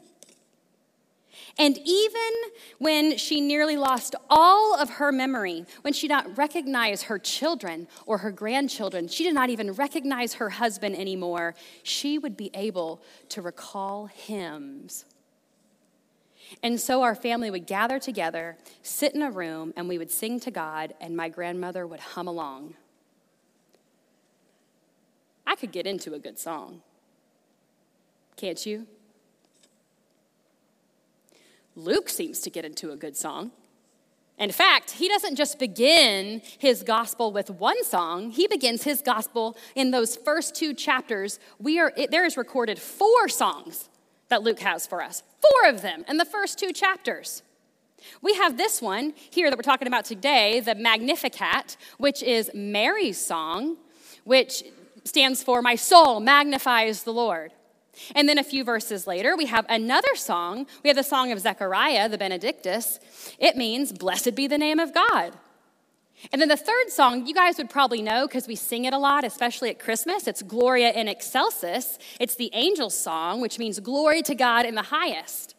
And 1.57 1.77
even 1.85 2.33
when 2.79 3.17
she 3.17 3.39
nearly 3.39 3.77
lost 3.77 4.13
all 4.29 4.77
of 4.77 4.89
her 4.89 5.09
memory, 5.09 5.65
when 5.83 5.93
she 5.93 6.09
did 6.09 6.13
not 6.13 6.37
recognize 6.37 7.03
her 7.03 7.17
children 7.17 7.87
or 8.05 8.17
her 8.17 8.31
grandchildren, 8.31 9.07
she 9.07 9.23
did 9.23 9.33
not 9.33 9.49
even 9.49 9.71
recognize 9.71 10.33
her 10.33 10.49
husband 10.49 10.97
anymore, 10.97 11.55
she 11.81 12.17
would 12.17 12.35
be 12.35 12.51
able 12.53 13.01
to 13.29 13.41
recall 13.41 14.07
hymns. 14.07 15.05
And 16.61 16.79
so 16.79 17.01
our 17.01 17.15
family 17.15 17.49
would 17.49 17.67
gather 17.67 17.99
together, 17.99 18.57
sit 18.83 19.15
in 19.15 19.21
a 19.21 19.31
room, 19.31 19.73
and 19.77 19.87
we 19.87 19.97
would 19.97 20.11
sing 20.11 20.41
to 20.41 20.51
God, 20.51 20.93
and 20.99 21.15
my 21.15 21.29
grandmother 21.29 21.87
would 21.87 22.01
hum 22.01 22.27
along. 22.27 22.73
I 25.47 25.55
could 25.55 25.71
get 25.71 25.87
into 25.87 26.13
a 26.13 26.19
good 26.19 26.37
song. 26.37 26.81
Can't 28.35 28.65
you? 28.65 28.87
Luke 31.75 32.09
seems 32.09 32.39
to 32.41 32.49
get 32.49 32.65
into 32.65 32.91
a 32.91 32.95
good 32.95 33.17
song. 33.17 33.51
In 34.37 34.51
fact, 34.51 34.91
he 34.91 35.07
doesn't 35.07 35.35
just 35.35 35.59
begin 35.59 36.41
his 36.57 36.83
gospel 36.83 37.31
with 37.31 37.49
one 37.49 37.81
song, 37.85 38.31
he 38.31 38.47
begins 38.47 38.83
his 38.83 39.01
gospel 39.01 39.55
in 39.75 39.91
those 39.91 40.15
first 40.15 40.55
two 40.55 40.73
chapters. 40.73 41.39
We 41.57 41.79
are, 41.79 41.93
it, 41.95 42.11
there 42.11 42.25
is 42.25 42.35
recorded 42.35 42.77
four 42.77 43.29
songs 43.29 43.89
that 44.29 44.43
Luke 44.43 44.59
has 44.59 44.85
for 44.85 45.01
us, 45.01 45.23
four 45.41 45.69
of 45.69 45.81
them 45.81 46.03
in 46.07 46.17
the 46.17 46.25
first 46.25 46.59
two 46.59 46.73
chapters. 46.73 47.43
We 48.21 48.33
have 48.35 48.57
this 48.57 48.81
one 48.81 49.13
here 49.29 49.49
that 49.49 49.57
we're 49.57 49.63
talking 49.63 49.87
about 49.87 50.05
today, 50.05 50.59
the 50.59 50.75
Magnificat, 50.75 51.77
which 51.97 52.21
is 52.21 52.51
Mary's 52.53 53.17
song, 53.17 53.77
which 54.25 54.63
stands 55.05 55.43
for 55.43 55.61
My 55.61 55.75
soul 55.75 56.19
magnifies 56.19 57.03
the 57.03 57.13
Lord. 57.13 57.51
And 58.13 58.27
then 58.27 58.37
a 58.37 58.43
few 58.43 58.63
verses 58.63 59.07
later, 59.07 59.35
we 59.35 59.45
have 59.45 59.65
another 59.69 60.15
song. 60.15 60.67
We 60.83 60.89
have 60.89 60.97
the 60.97 61.03
song 61.03 61.31
of 61.31 61.39
Zechariah, 61.39 62.09
the 62.09 62.17
Benedictus. 62.17 62.99
It 63.39 63.55
means, 63.55 63.91
Blessed 63.91 64.35
be 64.35 64.47
the 64.47 64.57
name 64.57 64.79
of 64.79 64.93
God. 64.93 65.33
And 66.31 66.41
then 66.41 66.49
the 66.49 66.57
third 66.57 66.89
song, 66.89 67.27
you 67.27 67.33
guys 67.33 67.57
would 67.57 67.69
probably 67.69 68.01
know 68.01 68.27
because 68.27 68.47
we 68.47 68.55
sing 68.55 68.85
it 68.85 68.93
a 68.93 68.97
lot, 68.97 69.23
especially 69.23 69.69
at 69.69 69.79
Christmas. 69.79 70.27
It's 70.27 70.41
Gloria 70.41 70.91
in 70.91 71.07
Excelsis. 71.07 71.99
It's 72.19 72.35
the 72.35 72.53
angel's 72.53 72.97
song, 72.97 73.41
which 73.41 73.59
means 73.59 73.79
glory 73.79 74.21
to 74.23 74.35
God 74.35 74.65
in 74.65 74.75
the 74.75 74.81
highest. 74.81 75.54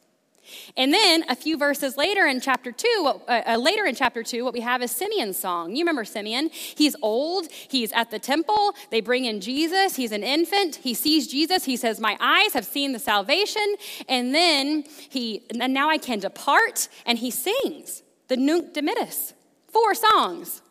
And 0.77 0.93
then 0.93 1.25
a 1.29 1.37
few 1.37 1.57
verses 1.57 1.97
later 1.97 2.27
in 2.27 2.41
chapter 2.41 2.73
two, 2.73 3.13
uh, 3.29 3.43
uh, 3.47 3.57
later 3.57 3.85
in 3.85 3.95
chapter 3.95 4.23
two, 4.23 4.45
what 4.45 4.53
we 4.53 4.61
have 4.61 4.83
is 4.83 4.91
Simeon's 4.91 5.39
song. 5.39 5.75
You 5.75 5.83
remember 5.83 6.05
Simeon? 6.05 6.51
He's 6.53 6.97
old. 7.03 7.47
He's 7.51 7.93
at 7.93 8.11
the 8.11 8.19
temple. 8.19 8.75
They 8.91 9.01
bring 9.01 9.25
in 9.25 9.41
Jesus. 9.41 9.97
He's 9.97 10.13
an 10.13 10.23
infant. 10.23 10.77
He 10.77 10.95
sees 10.95 11.27
Jesus. 11.27 11.65
He 11.65 11.77
says, 11.77 12.01
"My 12.01 12.17
eyes 12.21 12.53
have 12.53 12.65
seen 12.65 12.93
the 12.93 12.99
salvation." 12.99 13.77
And 14.09 14.35
then 14.35 14.85
he, 15.09 15.43
and 15.61 15.73
now 15.73 15.89
I 15.89 15.99
can 15.99 16.19
depart. 16.19 16.89
And 17.05 17.19
he 17.19 17.31
sings 17.31 18.03
the 18.29 18.37
Nunc 18.37 18.75
Dimittis, 18.75 19.33
four 19.69 19.95
songs. 19.95 20.63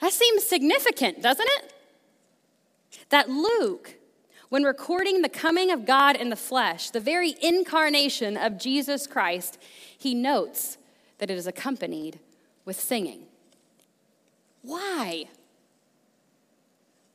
That 0.00 0.12
seems 0.12 0.42
significant, 0.44 1.22
doesn't 1.22 1.48
it? 1.58 1.72
That 3.10 3.30
Luke 3.30 3.94
when 4.52 4.64
recording 4.64 5.22
the 5.22 5.30
coming 5.30 5.70
of 5.70 5.86
God 5.86 6.14
in 6.14 6.28
the 6.28 6.36
flesh, 6.36 6.90
the 6.90 7.00
very 7.00 7.34
incarnation 7.40 8.36
of 8.36 8.58
Jesus 8.58 9.06
Christ, 9.06 9.58
he 9.96 10.14
notes 10.14 10.76
that 11.16 11.30
it 11.30 11.38
is 11.38 11.46
accompanied 11.46 12.18
with 12.66 12.78
singing. 12.78 13.22
Why? 14.60 15.24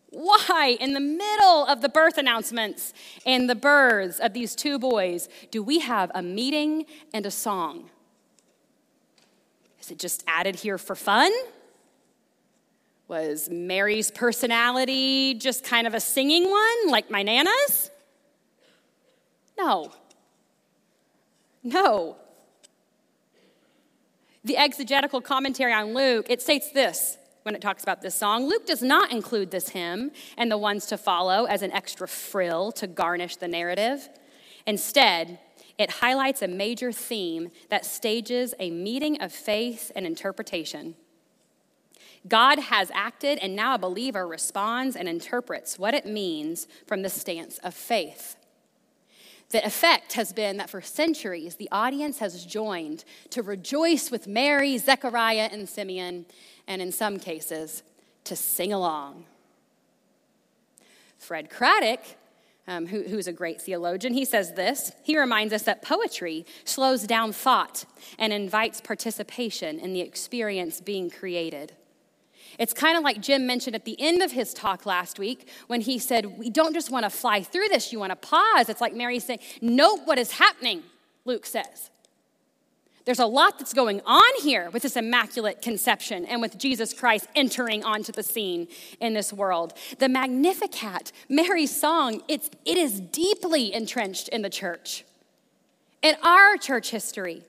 Why, 0.10 0.78
in 0.80 0.96
the 0.96 1.00
middle 1.00 1.64
of 1.68 1.82
the 1.82 1.90
birth 1.90 2.18
announcements 2.18 2.92
and 3.24 3.48
the 3.48 3.54
births 3.54 4.18
of 4.18 4.34
these 4.34 4.56
two 4.56 4.80
boys, 4.80 5.30
do 5.52 5.62
we 5.62 5.78
have 5.78 6.10
a 6.16 6.24
meeting 6.24 6.88
and 7.14 7.24
a 7.24 7.30
song? 7.30 7.92
Is 9.80 9.92
it 9.92 10.00
just 10.00 10.24
added 10.26 10.56
here 10.56 10.80
for 10.80 10.96
fun? 10.96 11.32
Was 13.08 13.50
Mary's 13.50 14.12
personality 14.12 15.34
just 15.36 15.64
kind 15.64 15.88
of 15.88 15.94
a 15.94 16.00
singing 16.00 16.50
one, 16.50 16.90
like 16.90 17.10
my 17.10 17.24
Nana's? 17.24 17.90
No. 19.58 19.92
No. 21.64 22.18
The 24.44 24.58
exegetical 24.58 25.22
commentary 25.22 25.74
on 25.74 25.94
Luke, 25.94 26.28
it 26.30 26.42
states 26.42 26.72
this 26.72 27.18
when 27.44 27.56
it 27.56 27.62
talks 27.62 27.82
about 27.82 28.02
this 28.02 28.14
song. 28.14 28.48
Luke 28.48 28.66
does 28.66 28.82
not 28.82 29.12
include 29.12 29.52
this 29.52 29.70
hymn 29.70 30.12
and 30.38 30.52
the 30.52 30.58
ones 30.58 30.86
to 30.88 30.98
follow 30.98 31.46
as 31.46 31.62
an 31.62 31.72
extra 31.72 32.08
frill 32.08 32.74
to 32.74 32.88
garnish 32.88 33.38
the 33.38 33.48
narrative. 33.48 34.10
Instead, 34.66 35.40
it 35.78 35.90
highlights 35.90 36.42
a 36.42 36.48
major 36.48 36.92
theme 36.92 37.52
that 37.70 37.86
stages 37.86 38.54
a 38.60 38.70
meeting 38.70 39.22
of 39.22 39.32
faith 39.32 39.92
and 39.96 40.06
interpretation. 40.06 40.96
God 42.28 42.60
has 42.60 42.92
acted, 42.94 43.40
and 43.40 43.56
now 43.56 43.76
a 43.76 43.80
believer 43.80 44.28
responds 44.28 44.96
and 44.96 45.08
interprets 45.08 45.80
what 45.80 45.94
it 45.94 46.06
means 46.06 46.68
from 46.86 47.02
the 47.02 47.10
stance 47.10 47.58
of 47.60 47.74
faith. 47.74 48.36
The 49.50 49.66
effect 49.66 50.14
has 50.14 50.34
been 50.34 50.58
that 50.58 50.70
for 50.70 50.82
centuries, 50.82 51.56
the 51.56 51.70
audience 51.72 52.20
has 52.20 52.46
joined 52.46 53.06
to 53.30 53.42
rejoice 53.42 54.12
with 54.12 54.28
Mary, 54.28 54.78
Zechariah, 54.78 55.50
and 55.52 55.70
Simeon, 55.70 56.26
and 56.68 56.82
in 56.82 56.92
some 56.92 57.18
cases, 57.18 57.84
to 58.26 58.36
sing 58.36 58.74
along. 58.74 59.26
Fred 61.18 61.50
Craddock, 61.50 62.02
um, 62.68 62.88
who, 62.88 63.04
who's 63.04 63.28
a 63.28 63.34
great 63.34 63.62
theologian, 63.62 64.14
he 64.14 64.26
says 64.26 64.54
this. 64.54 64.92
He 65.02 65.18
reminds 65.18 65.54
us 65.54 65.64
that 65.64 65.82
poetry 65.82 66.46
slows 66.66 67.04
down 67.04 67.32
thought 67.32 67.86
and 68.20 68.34
invites 68.34 68.82
participation 68.82 69.80
in 69.80 69.94
the 69.94 70.02
experience 70.02 70.82
being 70.82 71.10
created. 71.10 71.72
It's 72.58 72.74
kind 72.74 72.98
of 72.98 73.04
like 73.04 73.22
Jim 73.22 73.46
mentioned 73.46 73.76
at 73.76 73.86
the 73.86 74.00
end 74.00 74.22
of 74.22 74.32
his 74.32 74.54
talk 74.54 74.86
last 74.86 75.20
week 75.20 75.48
when 75.68 75.82
he 75.82 76.00
said, 76.00 76.38
We 76.40 76.50
don't 76.50 76.74
just 76.74 76.90
want 76.90 77.04
to 77.04 77.10
fly 77.10 77.44
through 77.44 77.68
this, 77.70 77.94
you 77.94 78.00
want 78.00 78.12
to 78.12 78.16
pause. 78.16 78.70
It's 78.70 78.82
like 78.82 78.96
Mary 78.96 79.20
saying, 79.20 79.40
Note 79.62 80.02
what 80.06 80.18
is 80.18 80.32
happening, 80.32 80.84
Luke 81.26 81.46
says. 81.46 81.90
There's 83.06 83.20
a 83.20 83.26
lot 83.26 83.58
that's 83.58 83.74
going 83.74 84.02
on 84.06 84.42
here 84.42 84.70
with 84.72 84.84
this 84.84 84.98
immaculate 84.98 85.62
conception 85.62 86.26
and 86.26 86.42
with 86.42 86.58
Jesus 86.58 86.94
Christ 86.94 87.26
entering 87.36 87.86
onto 87.86 88.12
the 88.12 88.22
scene 88.22 88.68
in 89.00 89.14
this 89.14 89.32
world. 89.32 89.74
The 90.00 90.10
Magnificat, 90.10 91.14
Mary's 91.30 91.74
song, 91.74 92.22
it's, 92.28 92.50
it 92.66 92.78
is 92.78 93.00
deeply 93.00 93.74
entrenched 93.74 94.28
in 94.28 94.42
the 94.42 94.50
church. 94.50 95.06
In 96.02 96.16
our 96.22 96.58
church 96.58 96.90
history, 96.90 97.44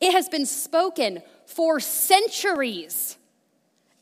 it 0.00 0.12
has 0.12 0.28
been 0.28 0.46
spoken 0.46 1.20
for 1.46 1.80
centuries 1.80 3.18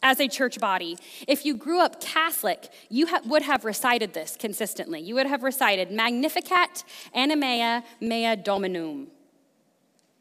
as 0.04 0.20
a 0.20 0.28
church 0.28 0.60
body, 0.60 0.98
if 1.26 1.46
you 1.46 1.56
grew 1.56 1.80
up 1.80 2.00
Catholic, 2.00 2.68
you 2.90 3.06
ha- 3.06 3.22
would 3.24 3.42
have 3.42 3.64
recited 3.64 4.12
this 4.12 4.36
consistently. 4.38 5.00
You 5.00 5.14
would 5.14 5.26
have 5.26 5.42
recited 5.42 5.90
Magnificat 5.90 6.84
anima 7.14 7.82
mea 8.00 8.36
dominum. 8.36 9.08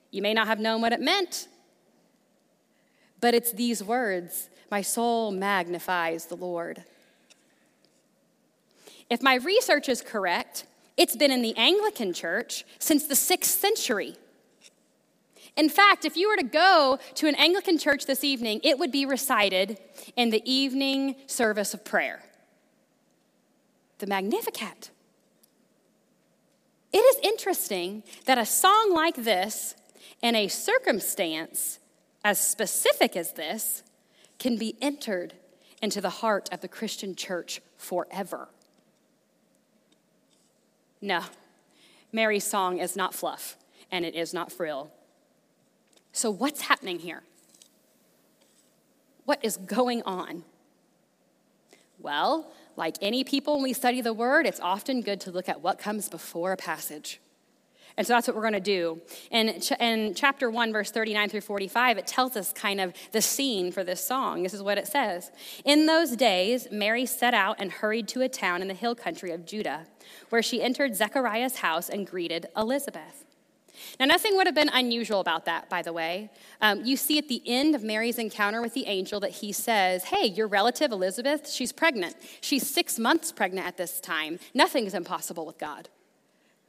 You 0.09 0.21
may 0.21 0.33
not 0.33 0.47
have 0.47 0.59
known 0.59 0.81
what 0.81 0.93
it 0.93 1.01
meant, 1.01 1.49
but 3.19 3.35
it's 3.35 3.51
these 3.51 3.83
words 3.83 4.49
My 4.71 4.81
soul 4.81 5.31
magnifies 5.31 6.27
the 6.27 6.37
Lord. 6.37 6.85
If 9.09 9.21
my 9.21 9.35
research 9.35 9.89
is 9.89 10.01
correct, 10.01 10.65
it's 10.95 11.15
been 11.15 11.29
in 11.29 11.41
the 11.41 11.55
Anglican 11.57 12.13
Church 12.13 12.63
since 12.79 13.05
the 13.05 13.15
sixth 13.15 13.59
century. 13.59 14.15
In 15.55 15.69
fact, 15.69 16.03
if 16.03 16.17
you 16.17 16.29
were 16.29 16.37
to 16.37 16.43
go 16.43 16.99
to 17.15 17.27
an 17.27 17.35
Anglican 17.35 17.77
church 17.77 18.05
this 18.05 18.23
evening, 18.23 18.59
it 18.63 18.79
would 18.79 18.91
be 18.91 19.05
recited 19.05 19.77
in 20.15 20.31
the 20.31 20.41
evening 20.51 21.15
service 21.27 21.73
of 21.73 21.85
prayer. 21.85 22.23
The 23.99 24.07
Magnificat. 24.07 24.89
It 26.91 26.97
is 26.97 27.17
interesting 27.23 28.03
that 28.25 28.37
a 28.37 28.45
song 28.45 28.93
like 28.93 29.15
this, 29.15 29.75
in 30.21 30.35
a 30.35 30.47
circumstance 30.47 31.79
as 32.23 32.39
specific 32.39 33.15
as 33.15 33.33
this, 33.33 33.83
can 34.39 34.57
be 34.57 34.75
entered 34.81 35.33
into 35.81 36.01
the 36.01 36.09
heart 36.09 36.49
of 36.51 36.61
the 36.61 36.67
Christian 36.67 37.15
church 37.15 37.61
forever. 37.77 38.49
No, 41.01 41.21
Mary's 42.11 42.45
song 42.45 42.79
is 42.79 42.95
not 42.95 43.13
fluff 43.13 43.57
and 43.91 44.05
it 44.05 44.15
is 44.15 44.33
not 44.33 44.51
frill. 44.51 44.91
So, 46.13 46.31
what's 46.31 46.61
happening 46.61 46.99
here? 46.99 47.23
What 49.25 49.39
is 49.43 49.57
going 49.57 50.03
on? 50.03 50.43
Well, 51.99 52.51
like 52.75 52.97
any 53.01 53.23
people, 53.23 53.55
when 53.55 53.63
we 53.63 53.73
study 53.73 54.01
the 54.01 54.13
word, 54.13 54.45
it's 54.45 54.59
often 54.59 55.01
good 55.01 55.19
to 55.21 55.31
look 55.31 55.49
at 55.49 55.61
what 55.61 55.79
comes 55.79 56.09
before 56.09 56.51
a 56.51 56.57
passage. 56.57 57.19
And 57.95 58.05
so 58.07 58.13
that's 58.13 58.27
what 58.27 58.35
we're 58.35 58.41
going 58.41 58.53
to 58.53 58.59
do. 58.59 59.01
In, 59.29 59.61
ch- 59.61 59.79
in 59.79 60.15
chapter 60.15 60.49
1, 60.49 60.73
verse 60.73 60.89
39 60.91 61.29
through 61.29 61.41
45, 61.41 61.97
it 61.99 62.07
tells 62.07 62.35
us 62.35 62.51
kind 62.51 62.81
of 62.81 62.93
the 63.11 63.21
scene 63.21 63.71
for 63.71 63.83
this 63.83 64.05
song. 64.05 64.43
This 64.43 64.53
is 64.53 64.63
what 64.63 64.77
it 64.77 64.87
says 64.87 65.31
In 65.63 65.85
those 65.85 66.15
days, 66.15 66.67
Mary 66.71 67.05
set 67.05 67.33
out 67.33 67.57
and 67.59 67.71
hurried 67.71 68.07
to 68.09 68.21
a 68.21 68.29
town 68.29 68.61
in 68.61 68.67
the 68.67 68.73
hill 68.73 68.95
country 68.95 69.31
of 69.31 69.45
Judah, 69.45 69.85
where 70.29 70.41
she 70.41 70.61
entered 70.61 70.95
Zechariah's 70.95 71.57
house 71.57 71.89
and 71.89 72.05
greeted 72.05 72.47
Elizabeth. 72.57 73.25
Now, 73.99 74.05
nothing 74.05 74.35
would 74.35 74.47
have 74.47 74.55
been 74.55 74.69
unusual 74.69 75.19
about 75.19 75.45
that, 75.45 75.69
by 75.69 75.81
the 75.81 75.93
way. 75.93 76.29
Um, 76.61 76.85
you 76.85 76.95
see 76.95 77.17
at 77.17 77.27
the 77.27 77.41
end 77.45 77.75
of 77.75 77.83
Mary's 77.83 78.17
encounter 78.17 78.61
with 78.61 78.73
the 78.73 78.85
angel 78.85 79.19
that 79.21 79.31
he 79.31 79.51
says, 79.51 80.05
Hey, 80.05 80.27
your 80.27 80.47
relative 80.47 80.91
Elizabeth, 80.91 81.49
she's 81.49 81.71
pregnant. 81.71 82.15
She's 82.41 82.69
six 82.69 82.99
months 82.99 83.31
pregnant 83.31 83.67
at 83.67 83.77
this 83.77 83.99
time. 83.99 84.39
Nothing's 84.53 84.93
impossible 84.93 85.45
with 85.45 85.57
God. 85.57 85.89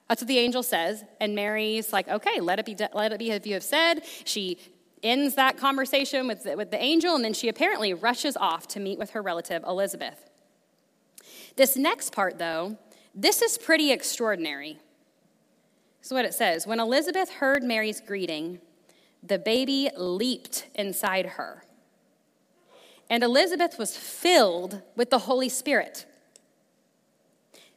That's 0.09 0.23
what 0.23 0.29
the 0.29 0.39
angel 0.39 0.63
says. 0.63 1.05
And 1.21 1.35
Mary's 1.35 1.93
like, 1.93 2.09
Okay, 2.09 2.41
let 2.41 2.59
it 2.59 2.67
be, 2.67 2.77
let 2.93 3.13
it 3.13 3.19
be 3.19 3.31
as 3.31 3.47
you 3.47 3.55
have 3.55 3.63
said. 3.63 4.03
She 4.25 4.59
ends 5.03 5.35
that 5.35 5.59
conversation 5.59 6.27
with 6.27 6.45
the, 6.45 6.57
with 6.57 6.71
the 6.71 6.83
angel, 6.83 7.15
and 7.15 7.25
then 7.25 7.35
she 7.35 7.49
apparently 7.49 7.93
rushes 7.93 8.37
off 8.37 8.67
to 8.69 8.81
meet 8.81 8.99
with 8.99 9.11
her 9.11 9.23
relative 9.23 9.63
Elizabeth. 9.65 10.31
This 11.57 11.77
next 11.77 12.13
part, 12.13 12.39
though, 12.39 12.79
this 13.15 13.43
is 13.43 13.59
pretty 13.59 13.93
extraordinary. 13.93 14.79
This 16.05 16.11
is 16.11 16.17
what 16.17 16.27
it 16.27 16.35
says 16.35 16.67
When 16.67 16.81
Elizabeth 16.81 17.31
heard 17.31 17.63
Mary's 17.63 18.03
greeting, 18.03 18.59
the 19.23 19.39
baby 19.39 19.89
leaped 19.97 20.67
inside 20.75 21.25
her. 21.25 21.65
And 23.09 23.25
Elizabeth 23.25 23.79
was 23.79 23.97
filled 23.97 24.83
with 24.97 25.09
the 25.09 25.21
Holy 25.21 25.49
Spirit. 25.49 26.05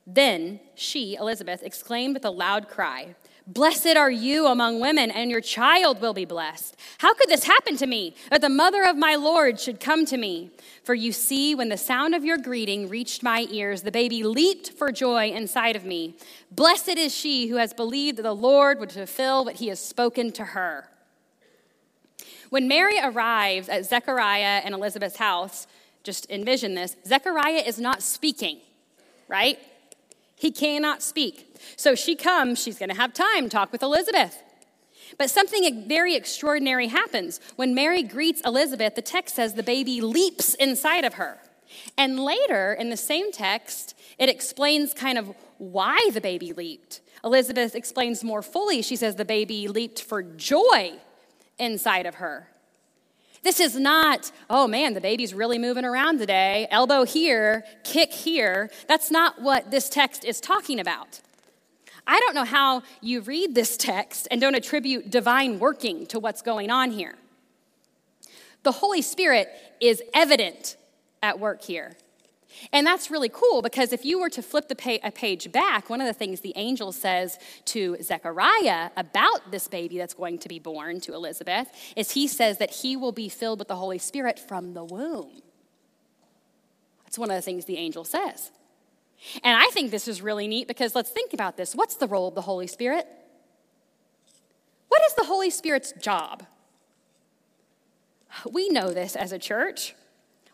Then 0.06 0.60
she, 0.76 1.16
Elizabeth, 1.16 1.64
exclaimed 1.64 2.16
with 2.16 2.26
a 2.26 2.30
loud 2.30 2.68
cry, 2.68 3.16
Blessed 3.50 3.96
are 3.96 4.12
you 4.12 4.48
among 4.48 4.82
women, 4.82 5.10
and 5.10 5.32
your 5.32 5.40
child 5.40 6.02
will 6.02 6.14
be 6.14 6.26
blessed. 6.26 6.76
How 6.98 7.14
could 7.14 7.30
this 7.30 7.46
happen 7.46 7.78
to 7.78 7.88
me, 7.88 8.14
that 8.30 8.42
the 8.42 8.50
mother 8.50 8.84
of 8.84 8.98
my 8.98 9.16
Lord 9.16 9.58
should 9.58 9.80
come 9.80 10.06
to 10.08 10.18
me? 10.18 10.52
For 10.84 10.94
you 10.94 11.14
see, 11.14 11.56
when 11.56 11.70
the 11.70 11.78
sound 11.78 12.14
of 12.14 12.26
your 12.26 12.38
greeting 12.38 12.90
reached 12.90 13.24
my 13.24 13.48
ears, 13.50 13.84
the 13.84 13.92
baby 13.92 14.22
leaped 14.22 14.72
for 14.72 14.92
joy 14.92 15.32
inside 15.32 15.78
of 15.78 15.86
me. 15.86 16.16
Blessed 16.52 16.98
is 16.98 17.16
she 17.16 17.48
who 17.48 17.56
has 17.56 17.74
believed 17.74 18.18
that 18.18 18.24
the 18.24 18.36
Lord 18.36 18.80
would 18.80 18.92
fulfill 18.92 19.46
what 19.46 19.56
he 19.56 19.70
has 19.70 19.80
spoken 19.80 20.34
to 20.34 20.44
her. 20.44 20.90
When 22.50 22.68
Mary 22.68 23.00
arrives 23.02 23.70
at 23.70 23.86
Zechariah 23.86 24.62
and 24.66 24.76
Elizabeth's 24.76 25.18
house, 25.18 25.68
just 26.04 26.30
envision 26.30 26.76
this 26.76 26.98
Zechariah 27.06 27.64
is 27.66 27.80
not 27.80 28.02
speaking, 28.02 28.60
right? 29.30 29.58
He 30.38 30.52
cannot 30.52 31.02
speak. 31.02 31.58
So 31.76 31.96
she 31.96 32.16
comes, 32.16 32.62
she's 32.62 32.78
going 32.78 32.90
to 32.90 32.96
have 32.96 33.14
time 33.14 33.50
talk 33.50 33.72
with 33.72 33.82
Elizabeth. 33.82 34.44
But 35.18 35.32
something 35.32 35.88
very 35.88 36.16
extraordinary 36.16 36.88
happens. 36.88 37.40
When 37.56 37.74
Mary 37.74 38.04
greets 38.04 38.42
Elizabeth, 38.46 38.96
the 38.96 39.02
text 39.02 39.36
says 39.36 39.56
the 39.56 39.64
baby 39.64 40.00
leaps 40.00 40.54
inside 40.56 41.06
of 41.06 41.16
her. 41.16 41.40
And 41.98 42.20
later 42.20 42.74
in 42.74 42.90
the 42.90 42.98
same 42.98 43.32
text, 43.32 43.96
it 44.20 44.30
explains 44.30 44.94
kind 44.94 45.18
of 45.18 45.34
why 45.58 45.98
the 46.14 46.22
baby 46.22 46.54
leaped. 46.54 47.02
Elizabeth 47.24 47.74
explains 47.74 48.24
more 48.24 48.44
fully. 48.44 48.82
She 48.84 48.96
says 48.96 49.16
the 49.16 49.26
baby 49.26 49.68
leaped 49.68 50.02
for 50.02 50.22
joy 50.22 50.94
inside 51.58 52.06
of 52.06 52.16
her. 52.16 52.50
This 53.44 53.60
is 53.60 53.76
not, 53.76 54.32
oh 54.50 54.68
man, 54.68 54.94
the 54.94 55.02
baby's 55.02 55.34
really 55.34 55.58
moving 55.58 55.86
around 55.86 56.20
today, 56.20 56.68
elbow 56.72 57.06
here, 57.06 57.64
kick 57.84 58.12
here. 58.12 58.70
That's 58.88 59.12
not 59.12 59.42
what 59.42 59.72
this 59.72 59.90
text 59.90 60.26
is 60.26 60.42
talking 60.42 60.80
about. 60.80 61.22
I 62.06 62.20
don't 62.20 62.36
know 62.36 62.46
how 62.46 62.84
you 63.02 63.22
read 63.22 63.54
this 63.54 63.76
text 63.76 64.28
and 64.32 64.40
don't 64.40 64.56
attribute 64.56 65.10
divine 65.10 65.60
working 65.60 66.06
to 66.08 66.20
what's 66.20 66.42
going 66.42 66.72
on 66.72 66.92
here. 66.92 67.16
The 68.64 68.72
Holy 68.72 69.02
Spirit 69.02 69.50
is 69.80 70.02
evident 70.14 70.78
at 71.22 71.40
work 71.40 71.64
here. 71.64 71.96
And 72.72 72.86
that's 72.86 73.12
really 73.12 73.30
cool 73.30 73.62
because 73.62 73.94
if 73.94 74.06
you 74.06 74.20
were 74.20 74.30
to 74.30 74.42
flip 74.42 74.68
the 74.68 74.76
pa- 74.76 74.98
a 75.04 75.12
page 75.12 75.52
back, 75.52 75.90
one 75.90 76.02
of 76.02 76.08
the 76.08 76.14
things 76.14 76.42
the 76.42 76.54
angel 76.56 76.92
says 76.92 77.38
to 77.66 77.98
Zechariah 78.02 78.92
about 78.98 79.52
this 79.52 79.68
baby 79.68 79.98
that's 79.98 80.14
going 80.14 80.40
to 80.40 80.50
be 80.50 80.60
born 80.60 81.00
to 81.02 81.14
Elizabeth 81.14 81.70
is 81.96 82.12
he 82.12 82.28
says 82.28 82.58
that 82.58 82.72
he 82.72 82.96
will 82.96 83.12
be 83.12 83.30
filled 83.30 83.60
with 83.60 83.68
the 83.68 83.76
Holy 83.76 83.98
Spirit 83.98 84.40
from 84.40 84.74
the 84.74 84.84
womb. 84.84 85.42
That's 87.06 87.18
one 87.18 87.30
of 87.30 87.36
the 87.36 87.42
things 87.42 87.66
the 87.66 87.78
angel 87.78 88.04
says. 88.04 88.52
And 89.44 89.58
I 89.58 89.68
think 89.72 89.92
this 89.92 90.08
is 90.08 90.22
really 90.22 90.48
neat 90.48 90.68
because 90.68 90.94
let's 90.94 91.10
think 91.10 91.34
about 91.34 91.58
this. 91.58 91.74
What's 91.74 91.96
the 91.96 92.08
role 92.08 92.28
of 92.28 92.36
the 92.36 92.42
Holy 92.42 92.68
Spirit? 92.68 93.08
What 94.88 95.02
is 95.08 95.16
the 95.16 95.26
Holy 95.26 95.50
Spirit's 95.50 95.94
job? 95.94 96.46
We 98.50 98.70
know 98.70 98.92
this 98.92 99.16
as 99.16 99.32
a 99.32 99.40
church. 99.40 99.96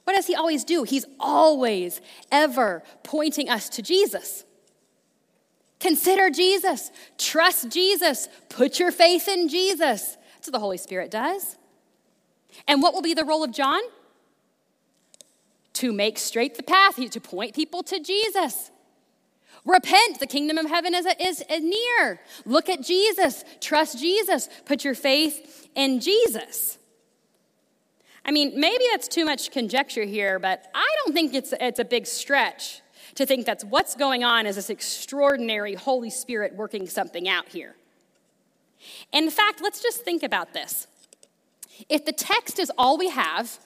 What 0.04 0.16
does 0.16 0.28
he 0.28 0.36
always 0.36 0.64
do? 0.64 0.84
He's 0.84 1.06
always, 1.20 2.02
ever 2.32 2.84
pointing 3.04 3.50
us 3.50 3.70
to 3.70 3.82
Jesus. 3.82 4.44
Consider 5.80 6.30
Jesus, 6.30 6.92
trust 7.18 7.70
Jesus, 7.70 8.30
put 8.50 8.80
your 8.80 8.92
faith 8.92 9.28
in 9.28 9.50
Jesus. 9.50 10.18
That's 10.36 10.48
what 10.48 10.54
the 10.54 10.60
Holy 10.60 10.78
Spirit 10.78 11.12
does. 11.12 11.58
And 12.68 12.82
what 12.82 12.94
will 12.94 13.02
be 13.02 13.14
the 13.14 13.26
role 13.26 13.44
of 13.44 13.52
John? 13.52 13.82
To 15.74 15.92
make 15.92 16.18
straight 16.18 16.56
the 16.56 16.64
path, 16.64 16.96
to 16.96 17.20
point 17.20 17.54
people 17.54 17.84
to 17.84 18.00
Jesus. 18.00 18.72
Repent, 19.66 20.20
the 20.20 20.28
kingdom 20.28 20.58
of 20.58 20.68
heaven 20.68 20.94
is, 20.94 21.06
is, 21.20 21.44
near. 21.50 22.20
Look 22.46 22.70
at 22.70 22.82
Jesus, 22.82 23.44
trust 23.62 24.00
Jesus, 24.00 24.50
put 24.66 24.84
your 24.84 24.96
faith 24.96 25.70
in 25.76 26.00
Jesus. 26.00 26.78
I 28.26 28.32
mean, 28.32 28.60
maybe 28.60 28.84
that's 28.92 29.08
too 29.08 29.26
much 29.26 29.52
conjecture 29.52 30.04
here, 30.04 30.40
but 30.40 30.66
I 30.74 30.88
don't 31.04 31.14
think 31.14 31.34
it's, 31.34 31.54
it's 31.60 31.80
a 31.80 31.86
big 31.86 32.08
stretch 32.08 32.82
to 33.16 33.26
think 33.26 33.46
that's 33.46 33.64
what's 33.66 33.96
going 33.96 34.24
on 34.24 34.46
is 34.46 34.56
this 34.56 34.70
extraordinary 34.70 35.76
Holy 35.76 36.10
Spirit 36.10 36.56
working 36.56 36.88
something 36.88 37.28
out 37.28 37.50
here. 37.50 37.76
In 39.12 39.30
fact, 39.30 39.62
let's 39.62 39.82
just 39.82 40.04
think 40.04 40.24
about 40.24 40.54
this. 40.54 40.88
If 41.90 42.06
the 42.06 42.12
text 42.12 42.60
is 42.60 42.72
all 42.78 42.98
we 42.98 43.10
have, 43.10 43.60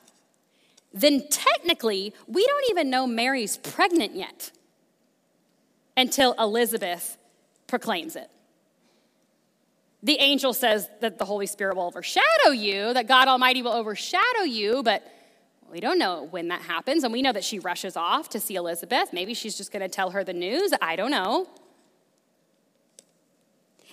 then 0.94 1.28
technically 1.30 2.14
we 2.28 2.46
don't 2.46 2.66
even 2.70 2.90
know 2.90 3.06
Mary's 3.08 3.58
pregnant 3.58 4.16
yet 4.16 4.52
until 5.96 6.34
Elizabeth 6.34 7.18
proclaims 7.68 8.16
it. 8.16 8.30
The 10.04 10.20
angel 10.20 10.54
says 10.54 10.90
that 11.02 11.18
the 11.18 11.26
Holy 11.26 11.48
Spirit 11.48 11.76
will 11.76 11.88
overshadow 11.88 12.52
you, 12.52 12.94
that 12.94 13.08
God 13.08 13.28
Almighty 13.28 13.62
will 13.62 13.74
overshadow 13.74 14.44
you, 14.44 14.84
but 14.84 15.04
we 15.72 15.80
don't 15.80 15.98
know 15.98 16.28
when 16.30 16.48
that 16.50 16.62
happens. 16.62 17.04
And 17.04 17.12
we 17.12 17.22
know 17.22 17.34
that 17.34 17.44
she 17.44 17.60
rushes 17.60 17.98
off 17.98 18.30
to 18.30 18.40
see 18.40 18.56
Elizabeth. 18.56 19.12
Maybe 19.12 19.34
she's 19.34 19.58
just 19.58 19.72
going 19.72 19.82
to 19.82 19.90
tell 19.90 20.12
her 20.12 20.24
the 20.24 20.34
news. 20.34 20.72
I 20.82 20.96
don't 20.96 21.12
know. 21.12 21.48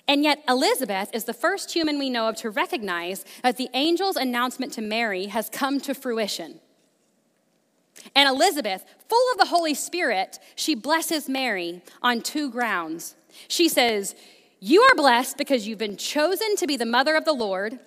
And 0.06 0.22
yet, 0.22 0.44
Elizabeth 0.46 1.08
is 1.14 1.24
the 1.24 1.32
first 1.32 1.72
human 1.72 1.98
we 1.98 2.10
know 2.10 2.28
of 2.28 2.36
to 2.36 2.50
recognize 2.50 3.24
that 3.42 3.56
the 3.56 3.68
angel's 3.72 4.16
announcement 4.16 4.74
to 4.74 4.82
Mary 4.82 5.26
has 5.26 5.48
come 5.48 5.80
to 5.80 5.94
fruition. 5.94 6.60
And 8.14 8.28
Elizabeth, 8.28 8.84
full 9.08 9.32
of 9.32 9.38
the 9.38 9.46
Holy 9.46 9.72
Spirit, 9.72 10.38
she 10.56 10.74
blesses 10.74 11.26
Mary 11.26 11.80
on 12.02 12.20
two 12.20 12.50
grounds. 12.50 13.14
She 13.48 13.68
says, 13.68 14.14
you 14.64 14.80
are 14.80 14.94
blessed 14.94 15.36
because 15.36 15.68
you've 15.68 15.78
been 15.78 15.98
chosen 15.98 16.56
to 16.56 16.66
be 16.66 16.78
the 16.78 16.86
mother 16.86 17.16
of 17.16 17.26
the 17.26 17.34
Lord, 17.34 17.78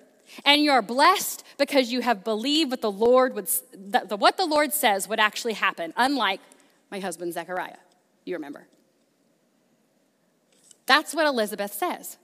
and 0.44 0.62
you 0.62 0.70
are 0.70 0.80
blessed 0.80 1.42
because 1.58 1.90
you 1.90 2.02
have 2.02 2.22
believed 2.22 2.70
what 2.70 2.82
the 2.82 2.92
Lord 2.92 3.34
would 3.34 3.48
the, 3.72 4.16
what 4.16 4.36
the 4.36 4.46
Lord 4.46 4.72
says 4.72 5.08
would 5.08 5.18
actually 5.18 5.54
happen, 5.54 5.92
unlike 5.96 6.40
my 6.88 7.00
husband 7.00 7.34
Zechariah. 7.34 7.78
You 8.24 8.36
remember. 8.36 8.68
That's 10.86 11.14
what 11.14 11.26
Elizabeth 11.26 11.72
says. 11.72 12.16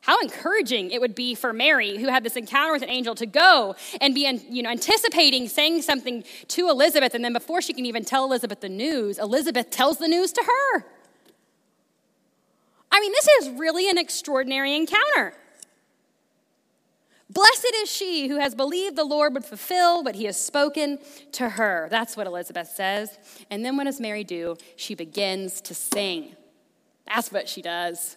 How 0.00 0.18
encouraging 0.20 0.90
it 0.90 1.02
would 1.02 1.14
be 1.14 1.34
for 1.34 1.52
Mary, 1.52 1.98
who 1.98 2.08
had 2.08 2.24
this 2.24 2.36
encounter 2.36 2.72
with 2.72 2.82
an 2.82 2.88
angel, 2.88 3.14
to 3.16 3.26
go 3.26 3.76
and 4.00 4.14
be 4.14 4.26
you 4.48 4.62
know, 4.62 4.70
anticipating 4.70 5.48
saying 5.48 5.82
something 5.82 6.24
to 6.48 6.70
Elizabeth, 6.70 7.12
and 7.12 7.22
then 7.22 7.34
before 7.34 7.60
she 7.60 7.74
can 7.74 7.84
even 7.84 8.06
tell 8.06 8.24
Elizabeth 8.24 8.62
the 8.62 8.70
news, 8.70 9.18
Elizabeth 9.18 9.68
tells 9.68 9.98
the 9.98 10.08
news 10.08 10.32
to 10.32 10.42
her. 10.42 10.86
I 12.90 13.00
mean, 13.00 13.12
this 13.12 13.28
is 13.40 13.50
really 13.50 13.88
an 13.90 13.98
extraordinary 13.98 14.74
encounter. 14.74 15.34
Blessed 17.30 17.72
is 17.82 17.90
she 17.90 18.28
who 18.28 18.38
has 18.38 18.54
believed 18.54 18.96
the 18.96 19.04
Lord 19.04 19.34
would 19.34 19.44
fulfill 19.44 20.02
what 20.02 20.14
he 20.14 20.24
has 20.24 20.40
spoken 20.40 20.98
to 21.32 21.50
her. 21.50 21.88
That's 21.90 22.16
what 22.16 22.26
Elizabeth 22.26 22.68
says. 22.68 23.18
And 23.50 23.64
then 23.64 23.76
what 23.76 23.84
does 23.84 24.00
Mary 24.00 24.24
do? 24.24 24.56
She 24.76 24.94
begins 24.94 25.60
to 25.62 25.74
sing. 25.74 26.36
That's 27.06 27.30
what 27.30 27.48
she 27.48 27.60
does. 27.60 28.16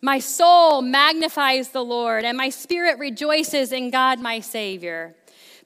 My 0.00 0.18
soul 0.18 0.82
magnifies 0.82 1.70
the 1.70 1.84
Lord, 1.84 2.24
and 2.24 2.36
my 2.36 2.50
spirit 2.50 2.98
rejoices 2.98 3.72
in 3.72 3.90
God 3.90 4.20
my 4.20 4.40
Savior 4.40 5.14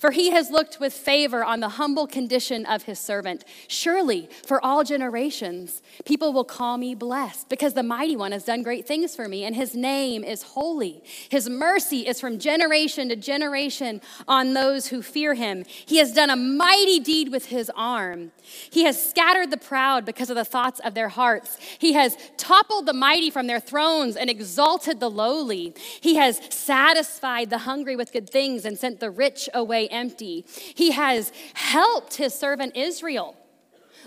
for 0.02 0.10
he 0.10 0.32
has 0.32 0.50
looked 0.50 0.80
with 0.80 0.92
favor 0.92 1.44
on 1.44 1.60
the 1.60 1.68
humble 1.68 2.08
condition 2.08 2.66
of 2.66 2.82
his 2.82 2.98
servant. 2.98 3.44
Surely, 3.68 4.28
for 4.44 4.60
all 4.64 4.82
generations, 4.82 5.80
people 6.04 6.32
will 6.32 6.42
call 6.42 6.76
me 6.76 6.92
blessed, 6.92 7.48
because 7.48 7.74
the 7.74 7.84
mighty 7.84 8.16
one 8.16 8.32
has 8.32 8.42
done 8.42 8.64
great 8.64 8.84
things 8.84 9.14
for 9.14 9.28
me, 9.28 9.44
and 9.44 9.54
his 9.54 9.76
name 9.76 10.24
is 10.24 10.42
holy. 10.42 11.04
His 11.28 11.48
mercy 11.48 12.04
is 12.08 12.20
from 12.20 12.40
generation 12.40 13.10
to 13.10 13.14
generation 13.14 14.00
on 14.26 14.54
those 14.54 14.88
who 14.88 15.02
fear 15.02 15.34
him. 15.34 15.64
He 15.86 15.98
has 15.98 16.12
done 16.12 16.30
a 16.30 16.36
mighty 16.36 16.98
deed 16.98 17.30
with 17.30 17.46
his 17.46 17.70
arm. 17.76 18.32
He 18.70 18.82
has 18.82 19.00
scattered 19.00 19.52
the 19.52 19.56
proud 19.56 20.04
because 20.04 20.30
of 20.30 20.36
the 20.36 20.44
thoughts 20.44 20.80
of 20.80 20.94
their 20.94 21.10
hearts. 21.10 21.58
He 21.78 21.92
has 21.92 22.16
toppled 22.36 22.86
the 22.86 22.92
mighty 22.92 23.30
from 23.30 23.46
their 23.46 23.60
thrones 23.60 24.16
and 24.16 24.28
exalted 24.28 24.98
the 24.98 25.08
lowly. 25.08 25.76
He 26.00 26.16
has 26.16 26.40
satisfied 26.52 27.50
the 27.50 27.58
hungry 27.58 27.94
with 27.94 28.12
good 28.12 28.28
things 28.28 28.64
and 28.64 28.76
sent 28.76 28.98
the 28.98 29.08
rich 29.08 29.48
away 29.54 29.90
empty. 29.92 30.44
He 30.48 30.92
has 30.92 31.32
helped 31.54 32.16
his 32.16 32.34
servant 32.34 32.76
Israel, 32.76 33.36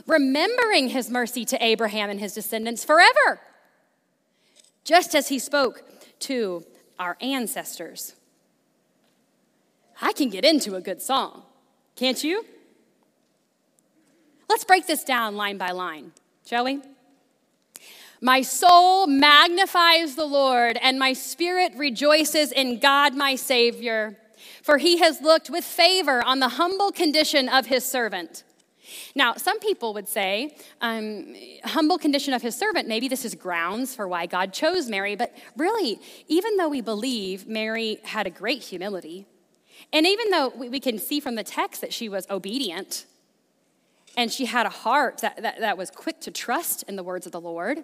remembering 0.07 0.89
his 0.89 1.09
mercy 1.09 1.45
to 1.45 1.63
Abraham 1.63 2.09
and 2.09 2.19
his 2.19 2.33
descendants 2.33 2.83
forever, 2.83 3.39
just 4.83 5.15
as 5.15 5.29
he 5.29 5.39
spoke 5.39 5.83
to 6.19 6.65
our 6.99 7.17
ancestors. 7.21 8.15
I 10.01 10.11
can 10.13 10.29
get 10.29 10.43
into 10.43 10.75
a 10.75 10.81
good 10.81 11.01
song, 11.01 11.43
can't 11.95 12.21
you? 12.23 12.45
Let's 14.49 14.63
break 14.63 14.87
this 14.87 15.03
down 15.03 15.35
line 15.35 15.57
by 15.57 15.71
line, 15.71 16.11
shall 16.45 16.65
we? 16.65 16.81
My 18.21 18.41
soul 18.41 19.07
magnifies 19.07 20.15
the 20.15 20.25
Lord, 20.25 20.77
and 20.81 20.97
my 20.97 21.13
spirit 21.13 21.73
rejoices 21.75 22.51
in 22.51 22.79
God 22.79 23.13
my 23.15 23.35
Savior, 23.35 24.17
for 24.65 24.79
he 24.79 24.97
has 24.97 25.21
looked 25.21 25.47
with 25.47 25.63
favor 25.63 26.23
on 26.23 26.39
the 26.39 26.49
humble 26.49 26.91
condition 26.91 27.47
of 27.47 27.67
his 27.67 27.85
servant. 27.85 28.43
Now, 29.13 29.35
some 29.35 29.59
people 29.59 29.93
would 29.93 30.07
say, 30.07 30.57
um, 30.81 31.35
humble 31.63 31.99
condition 31.99 32.33
of 32.33 32.41
his 32.41 32.55
servant, 32.55 32.87
maybe 32.87 33.07
this 33.07 33.25
is 33.25 33.35
grounds 33.35 33.93
for 33.93 34.07
why 34.07 34.25
God 34.25 34.53
chose 34.53 34.89
Mary, 34.89 35.15
but 35.15 35.31
really, 35.55 35.99
even 36.27 36.57
though 36.57 36.67
we 36.67 36.81
believe 36.81 37.47
Mary 37.47 37.99
had 38.05 38.25
a 38.25 38.31
great 38.31 38.63
humility, 38.63 39.27
and 39.93 40.07
even 40.07 40.31
though 40.31 40.49
we 40.49 40.79
can 40.79 40.97
see 40.97 41.19
from 41.19 41.35
the 41.35 41.43
text 41.43 41.81
that 41.81 41.93
she 41.93 42.09
was 42.09 42.25
obedient, 42.31 43.05
and 44.17 44.31
she 44.31 44.45
had 44.45 44.65
a 44.65 44.69
heart 44.69 45.19
that, 45.19 45.43
that, 45.43 45.59
that 45.59 45.77
was 45.77 45.91
quick 45.91 46.19
to 46.21 46.31
trust 46.31 46.81
in 46.87 46.95
the 46.95 47.03
words 47.03 47.27
of 47.27 47.31
the 47.31 47.41
Lord, 47.41 47.83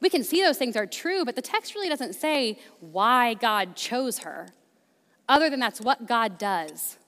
we 0.00 0.10
can 0.10 0.24
see 0.24 0.42
those 0.42 0.58
things 0.58 0.74
are 0.74 0.86
true, 0.86 1.24
but 1.24 1.36
the 1.36 1.42
text 1.42 1.76
really 1.76 1.88
doesn't 1.88 2.14
say 2.14 2.58
why 2.80 3.34
God 3.34 3.76
chose 3.76 4.18
her, 4.20 4.48
other 5.30 5.48
than 5.48 5.60
that's 5.60 5.80
what 5.80 6.06
God 6.06 6.36
does. 6.36 6.98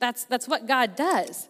That's, 0.00 0.24
that's 0.24 0.48
what 0.48 0.66
God 0.66 0.96
does. 0.96 1.48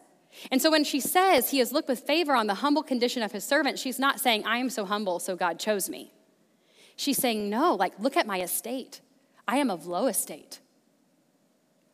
And 0.51 0.61
so 0.61 0.71
when 0.71 0.85
she 0.85 1.01
says 1.01 1.51
he 1.51 1.61
has 1.61 1.73
looked 1.73 1.89
with 1.89 2.01
favor 2.01 2.35
on 2.35 2.49
the 2.49 2.55
humble 2.55 2.83
condition 2.83 3.23
of 3.23 3.33
his 3.33 3.45
servant, 3.45 3.79
she's 3.79 3.99
not 3.99 4.21
saying, 4.21 4.45
I 4.45 4.59
am 4.59 4.69
so 4.69 4.85
humble, 4.85 5.21
so 5.21 5.37
God 5.37 5.59
chose 5.59 5.89
me. 5.89 6.13
She's 6.97 7.17
saying, 7.17 7.49
No, 7.49 7.75
like, 7.75 7.99
look 7.99 8.17
at 8.17 8.27
my 8.27 8.41
estate. 8.43 9.01
I 9.49 9.57
am 9.57 9.71
of 9.71 9.87
low 9.87 10.07
estate. 10.07 10.61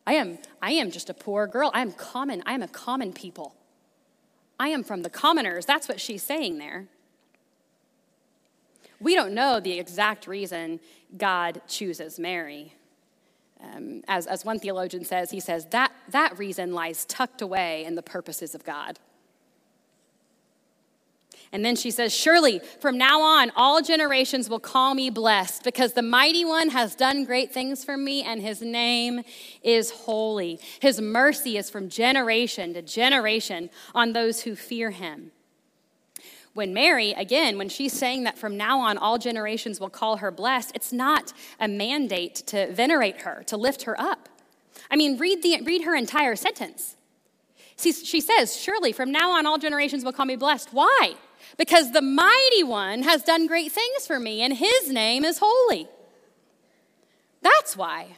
I 0.05 0.13
am, 0.13 0.39
I 0.61 0.71
am 0.71 0.91
just 0.91 1.09
a 1.09 1.13
poor 1.13 1.47
girl. 1.47 1.71
I 1.73 1.81
am 1.81 1.91
common. 1.91 2.43
I 2.45 2.53
am 2.53 2.63
a 2.63 2.67
common 2.67 3.13
people. 3.13 3.55
I 4.59 4.69
am 4.69 4.83
from 4.83 5.03
the 5.03 5.09
commoners. 5.09 5.65
That's 5.65 5.87
what 5.87 6.01
she's 6.01 6.23
saying 6.23 6.57
there. 6.57 6.87
We 8.99 9.13
don't 9.15 9.33
know 9.33 9.59
the 9.59 9.77
exact 9.79 10.25
reason 10.25 10.79
God 11.15 11.61
chooses 11.67 12.19
Mary. 12.19 12.73
Um, 13.61 14.03
as, 14.07 14.27
as 14.27 14.45
one 14.45 14.59
theologian 14.59 15.03
says, 15.03 15.31
he 15.31 15.39
says 15.39 15.65
that 15.67 15.91
that 16.09 16.37
reason 16.37 16.73
lies 16.73 17.05
tucked 17.05 17.41
away 17.41 17.85
in 17.85 17.95
the 17.95 18.03
purposes 18.03 18.53
of 18.53 18.63
God. 18.63 18.99
And 21.51 21.63
then 21.63 21.75
she 21.75 21.91
says, 21.91 22.13
Surely 22.13 22.59
from 22.81 22.97
now 22.97 23.21
on, 23.21 23.51
all 23.55 23.81
generations 23.81 24.49
will 24.49 24.59
call 24.59 24.93
me 24.93 25.09
blessed 25.09 25.63
because 25.63 25.93
the 25.93 26.01
mighty 26.01 26.43
one 26.43 26.69
has 26.69 26.95
done 26.95 27.23
great 27.23 27.53
things 27.53 27.85
for 27.85 27.95
me 27.97 28.21
and 28.23 28.41
his 28.41 28.61
name 28.61 29.21
is 29.63 29.91
holy. 29.91 30.59
His 30.81 30.99
mercy 30.99 31.57
is 31.57 31.69
from 31.69 31.89
generation 31.89 32.73
to 32.73 32.81
generation 32.81 33.69
on 33.95 34.13
those 34.13 34.41
who 34.41 34.55
fear 34.55 34.91
him. 34.91 35.31
When 36.57 36.73
Mary, 36.73 37.11
again, 37.11 37.59
when 37.59 37.69
she's 37.69 37.93
saying 37.93 38.23
that 38.23 38.35
from 38.35 38.57
now 38.57 38.79
on 38.79 38.97
all 38.97 39.19
generations 39.19 39.79
will 39.79 39.91
call 39.91 40.17
her 40.17 40.31
blessed, 40.31 40.71
it's 40.73 40.91
not 40.91 41.31
a 41.59 41.67
mandate 41.67 42.33
to 42.47 42.73
venerate 42.73 43.21
her, 43.21 43.43
to 43.45 43.55
lift 43.55 43.83
her 43.83 43.95
up. 44.01 44.27
I 44.89 44.95
mean, 44.95 45.19
read, 45.19 45.43
the, 45.43 45.61
read 45.61 45.83
her 45.83 45.95
entire 45.95 46.35
sentence. 46.35 46.95
See, 47.75 47.91
she 47.91 48.19
says, 48.19 48.57
Surely 48.57 48.91
from 48.91 49.11
now 49.11 49.33
on 49.33 49.45
all 49.45 49.59
generations 49.59 50.03
will 50.03 50.13
call 50.13 50.25
me 50.25 50.35
blessed. 50.35 50.69
Why? 50.71 51.13
Because 51.59 51.91
the 51.91 52.01
mighty 52.01 52.63
one 52.63 53.03
has 53.03 53.21
done 53.21 53.45
great 53.45 53.71
things 53.71 54.07
for 54.07 54.19
me, 54.19 54.41
and 54.41 54.57
his 54.57 54.89
name 54.89 55.23
is 55.23 55.37
holy. 55.39 55.87
That's 57.43 57.77
why. 57.77 58.17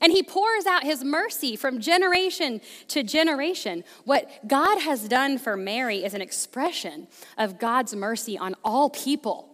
And 0.00 0.12
he 0.12 0.22
pours 0.22 0.66
out 0.66 0.84
his 0.84 1.04
mercy 1.04 1.56
from 1.56 1.80
generation 1.80 2.60
to 2.88 3.02
generation. 3.02 3.84
What 4.04 4.46
God 4.46 4.80
has 4.80 5.08
done 5.08 5.38
for 5.38 5.56
Mary 5.56 6.04
is 6.04 6.14
an 6.14 6.20
expression 6.20 7.08
of 7.36 7.58
God's 7.58 7.94
mercy 7.94 8.36
on 8.36 8.54
all 8.64 8.90
people. 8.90 9.48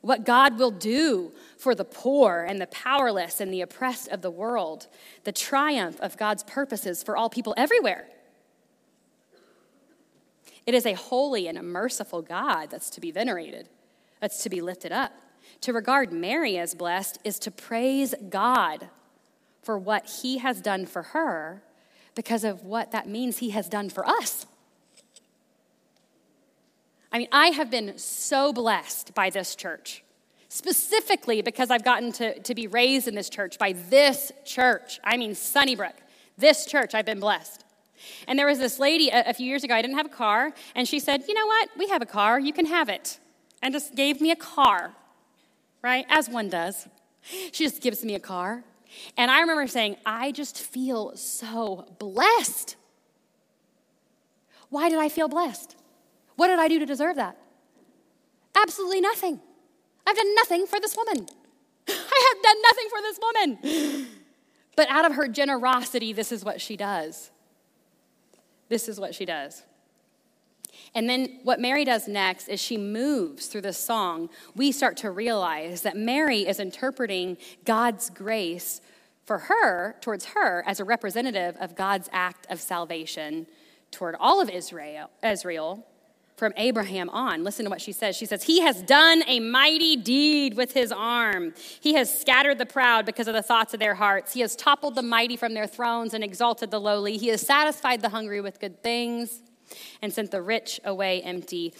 What 0.00 0.24
God 0.24 0.58
will 0.58 0.70
do 0.70 1.32
for 1.58 1.74
the 1.74 1.84
poor 1.84 2.44
and 2.48 2.60
the 2.60 2.68
powerless 2.68 3.40
and 3.40 3.52
the 3.52 3.60
oppressed 3.60 4.08
of 4.08 4.22
the 4.22 4.30
world, 4.30 4.86
the 5.24 5.32
triumph 5.32 6.00
of 6.00 6.16
God's 6.16 6.44
purposes 6.44 7.02
for 7.02 7.16
all 7.16 7.28
people 7.28 7.52
everywhere. 7.56 8.06
It 10.66 10.74
is 10.74 10.86
a 10.86 10.92
holy 10.92 11.48
and 11.48 11.58
a 11.58 11.62
merciful 11.62 12.22
God 12.22 12.70
that's 12.70 12.90
to 12.90 13.00
be 13.00 13.10
venerated, 13.10 13.68
that's 14.20 14.42
to 14.42 14.50
be 14.50 14.60
lifted 14.60 14.92
up. 14.92 15.12
To 15.62 15.72
regard 15.72 16.12
Mary 16.12 16.58
as 16.58 16.74
blessed 16.74 17.18
is 17.24 17.38
to 17.40 17.50
praise 17.50 18.14
God 18.28 18.88
for 19.62 19.78
what 19.78 20.08
he 20.22 20.38
has 20.38 20.60
done 20.60 20.86
for 20.86 21.02
her 21.02 21.62
because 22.14 22.44
of 22.44 22.64
what 22.64 22.92
that 22.92 23.08
means 23.08 23.38
he 23.38 23.50
has 23.50 23.68
done 23.68 23.90
for 23.90 24.08
us. 24.08 24.46
I 27.12 27.18
mean, 27.18 27.28
I 27.32 27.48
have 27.48 27.70
been 27.70 27.96
so 27.96 28.52
blessed 28.52 29.14
by 29.14 29.30
this 29.30 29.54
church, 29.54 30.02
specifically 30.48 31.42
because 31.42 31.70
I've 31.70 31.84
gotten 31.84 32.12
to, 32.12 32.38
to 32.40 32.54
be 32.54 32.66
raised 32.66 33.08
in 33.08 33.14
this 33.14 33.30
church 33.30 33.58
by 33.58 33.72
this 33.72 34.30
church. 34.44 35.00
I 35.02 35.16
mean, 35.16 35.34
Sunnybrook, 35.34 35.94
this 36.36 36.66
church, 36.66 36.94
I've 36.94 37.06
been 37.06 37.20
blessed. 37.20 37.64
And 38.26 38.38
there 38.38 38.46
was 38.46 38.58
this 38.58 38.78
lady 38.78 39.08
a, 39.08 39.30
a 39.30 39.34
few 39.34 39.46
years 39.46 39.64
ago, 39.64 39.74
I 39.74 39.82
didn't 39.82 39.96
have 39.96 40.06
a 40.06 40.10
car, 40.10 40.52
and 40.74 40.86
she 40.86 41.00
said, 41.00 41.24
You 41.26 41.34
know 41.34 41.46
what? 41.46 41.70
We 41.78 41.88
have 41.88 42.02
a 42.02 42.06
car, 42.06 42.38
you 42.38 42.52
can 42.52 42.66
have 42.66 42.88
it. 42.88 43.18
And 43.62 43.74
just 43.74 43.94
gave 43.96 44.20
me 44.20 44.30
a 44.30 44.36
car 44.36 44.94
right? 45.82 46.06
As 46.08 46.28
one 46.28 46.48
does. 46.48 46.88
She 47.20 47.64
just 47.64 47.82
gives 47.82 48.04
me 48.04 48.14
a 48.14 48.20
car. 48.20 48.64
And 49.16 49.30
I 49.30 49.40
remember 49.40 49.66
saying, 49.66 49.96
I 50.06 50.32
just 50.32 50.58
feel 50.58 51.16
so 51.16 51.86
blessed. 51.98 52.76
Why 54.70 54.88
did 54.88 54.98
I 54.98 55.08
feel 55.08 55.28
blessed? 55.28 55.76
What 56.36 56.48
did 56.48 56.58
I 56.58 56.68
do 56.68 56.78
to 56.78 56.86
deserve 56.86 57.16
that? 57.16 57.36
Absolutely 58.54 59.00
nothing. 59.00 59.40
I've 60.06 60.16
done 60.16 60.34
nothing 60.34 60.66
for 60.66 60.80
this 60.80 60.96
woman. 60.96 61.26
I 61.88 62.34
have 62.34 62.42
done 62.42 62.62
nothing 62.62 62.88
for 62.90 63.02
this 63.02 63.18
woman. 63.22 64.06
But 64.76 64.88
out 64.88 65.04
of 65.04 65.14
her 65.14 65.28
generosity, 65.28 66.12
this 66.12 66.32
is 66.32 66.44
what 66.44 66.60
she 66.60 66.76
does. 66.76 67.30
This 68.68 68.88
is 68.88 69.00
what 69.00 69.14
she 69.14 69.24
does. 69.24 69.64
And 70.94 71.08
then 71.08 71.40
what 71.42 71.60
Mary 71.60 71.84
does 71.84 72.08
next 72.08 72.48
is 72.48 72.60
she 72.60 72.76
moves 72.76 73.46
through 73.46 73.62
the 73.62 73.72
song. 73.72 74.30
We 74.54 74.72
start 74.72 74.96
to 74.98 75.10
realize 75.10 75.82
that 75.82 75.96
Mary 75.96 76.46
is 76.46 76.60
interpreting 76.60 77.36
God's 77.64 78.10
grace 78.10 78.80
for 79.24 79.38
her, 79.38 79.96
towards 80.00 80.26
her, 80.26 80.64
as 80.66 80.80
a 80.80 80.84
representative 80.84 81.56
of 81.60 81.76
God's 81.76 82.08
act 82.12 82.46
of 82.48 82.60
salvation 82.60 83.46
toward 83.90 84.14
all 84.18 84.40
of 84.40 84.48
Israel, 84.48 85.10
Israel 85.22 85.86
from 86.38 86.52
Abraham 86.56 87.10
on. 87.10 87.42
Listen 87.42 87.64
to 87.64 87.70
what 87.70 87.80
she 87.80 87.92
says. 87.92 88.16
She 88.16 88.24
says, 88.24 88.44
He 88.44 88.60
has 88.60 88.80
done 88.82 89.22
a 89.26 89.40
mighty 89.40 89.96
deed 89.96 90.56
with 90.56 90.72
his 90.72 90.92
arm. 90.92 91.52
He 91.80 91.94
has 91.94 92.16
scattered 92.16 92.58
the 92.58 92.66
proud 92.66 93.04
because 93.04 93.26
of 93.26 93.34
the 93.34 93.42
thoughts 93.42 93.74
of 93.74 93.80
their 93.80 93.96
hearts. 93.96 94.32
He 94.32 94.40
has 94.40 94.54
toppled 94.54 94.94
the 94.94 95.02
mighty 95.02 95.36
from 95.36 95.52
their 95.52 95.66
thrones 95.66 96.14
and 96.14 96.22
exalted 96.22 96.70
the 96.70 96.80
lowly. 96.80 97.18
He 97.18 97.28
has 97.28 97.40
satisfied 97.40 98.00
the 98.00 98.10
hungry 98.10 98.40
with 98.40 98.60
good 98.60 98.82
things 98.82 99.42
and 100.02 100.12
sent 100.12 100.30
the 100.30 100.42
rich 100.42 100.80
away 100.84 101.22
empty. 101.22 101.74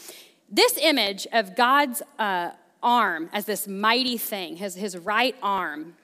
This 0.51 0.79
image 0.79 1.27
of 1.33 1.55
God's 1.55 2.03
uh, 2.19 2.51
arm 2.83 3.29
as 3.33 3.45
this 3.45 3.69
mighty 3.69 4.17
thing, 4.17 4.57
his, 4.57 4.75
his 4.75 4.97
right 4.97 5.35
arm, 5.43 5.95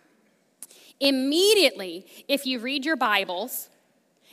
immediately, 1.01 2.07
if 2.29 2.47
you 2.47 2.59
read 2.59 2.85
your 2.85 2.97
Bibles, 2.97 3.69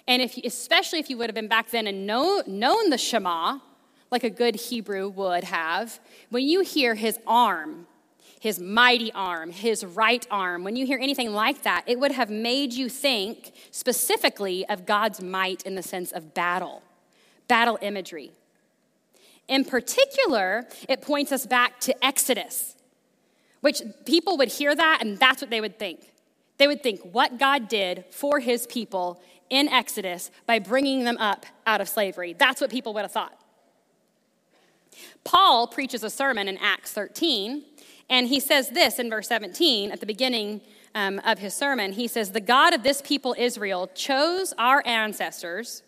and 0.07 0.21
if, 0.21 0.37
especially 0.37 0.99
if 0.99 1.09
you 1.09 1.17
would 1.17 1.27
have 1.27 1.35
been 1.35 1.47
back 1.47 1.69
then 1.69 1.87
and 1.87 2.05
know, 2.05 2.43
known 2.47 2.89
the 2.89 2.97
Shema, 2.97 3.59
like 4.09 4.23
a 4.23 4.29
good 4.29 4.55
Hebrew 4.55 5.09
would 5.09 5.45
have, 5.45 5.99
when 6.29 6.45
you 6.45 6.61
hear 6.61 6.95
his 6.95 7.17
arm, 7.25 7.87
his 8.39 8.59
mighty 8.59 9.11
arm, 9.13 9.51
his 9.51 9.85
right 9.85 10.25
arm, 10.31 10.63
when 10.63 10.75
you 10.75 10.85
hear 10.85 10.99
anything 10.99 11.31
like 11.31 11.63
that, 11.63 11.83
it 11.85 11.99
would 11.99 12.11
have 12.11 12.29
made 12.29 12.73
you 12.73 12.89
think 12.89 13.53
specifically 13.69 14.65
of 14.67 14.85
God's 14.85 15.21
might 15.21 15.63
in 15.63 15.75
the 15.75 15.83
sense 15.83 16.11
of 16.11 16.33
battle 16.33 16.81
battle 17.47 17.77
imagery. 17.81 18.31
In 19.47 19.65
particular, 19.65 20.67
it 20.87 21.01
points 21.01 21.31
us 21.31 21.45
back 21.45 21.79
to 21.81 22.05
Exodus, 22.05 22.75
which 23.61 23.81
people 24.05 24.37
would 24.37 24.49
hear 24.49 24.73
that 24.73 24.99
and 25.01 25.17
that's 25.19 25.41
what 25.41 25.49
they 25.49 25.61
would 25.61 25.77
think. 25.77 26.11
They 26.57 26.67
would 26.67 26.83
think 26.83 27.01
what 27.01 27.39
God 27.39 27.67
did 27.67 28.05
for 28.11 28.39
his 28.39 28.67
people 28.67 29.21
in 29.49 29.67
Exodus 29.67 30.31
by 30.45 30.59
bringing 30.59 31.03
them 31.03 31.17
up 31.17 31.45
out 31.65 31.81
of 31.81 31.89
slavery. 31.89 32.33
That's 32.33 32.61
what 32.61 32.69
people 32.69 32.93
would 32.93 33.01
have 33.01 33.11
thought. 33.11 33.37
Paul 35.23 35.67
preaches 35.67 36.03
a 36.03 36.09
sermon 36.09 36.47
in 36.47 36.57
Acts 36.57 36.91
13, 36.91 37.63
and 38.09 38.27
he 38.27 38.39
says 38.39 38.69
this 38.69 38.99
in 38.99 39.09
verse 39.09 39.27
17 39.27 39.91
at 39.91 39.99
the 39.99 40.05
beginning 40.05 40.61
um, 40.95 41.19
of 41.25 41.39
his 41.39 41.53
sermon. 41.53 41.93
He 41.93 42.07
says, 42.07 42.31
The 42.31 42.41
God 42.41 42.73
of 42.73 42.83
this 42.83 43.01
people, 43.01 43.35
Israel, 43.37 43.89
chose 43.93 44.53
our 44.57 44.81
ancestors 44.85 45.83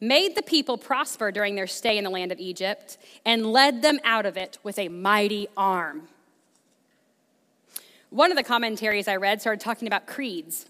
made 0.00 0.34
the 0.34 0.42
people 0.42 0.78
prosper 0.78 1.30
during 1.30 1.54
their 1.54 1.66
stay 1.66 1.98
in 1.98 2.04
the 2.04 2.10
land 2.10 2.32
of 2.32 2.40
Egypt, 2.40 2.96
and 3.24 3.52
led 3.52 3.82
them 3.82 4.00
out 4.04 4.26
of 4.26 4.36
it 4.36 4.58
with 4.62 4.78
a 4.78 4.88
mighty 4.88 5.46
arm. 5.56 6.08
One 8.08 8.30
of 8.32 8.36
the 8.36 8.42
commentaries 8.42 9.06
I 9.06 9.16
read 9.16 9.40
started 9.40 9.62
talking 9.62 9.86
about 9.86 10.06
creeds. 10.06 10.66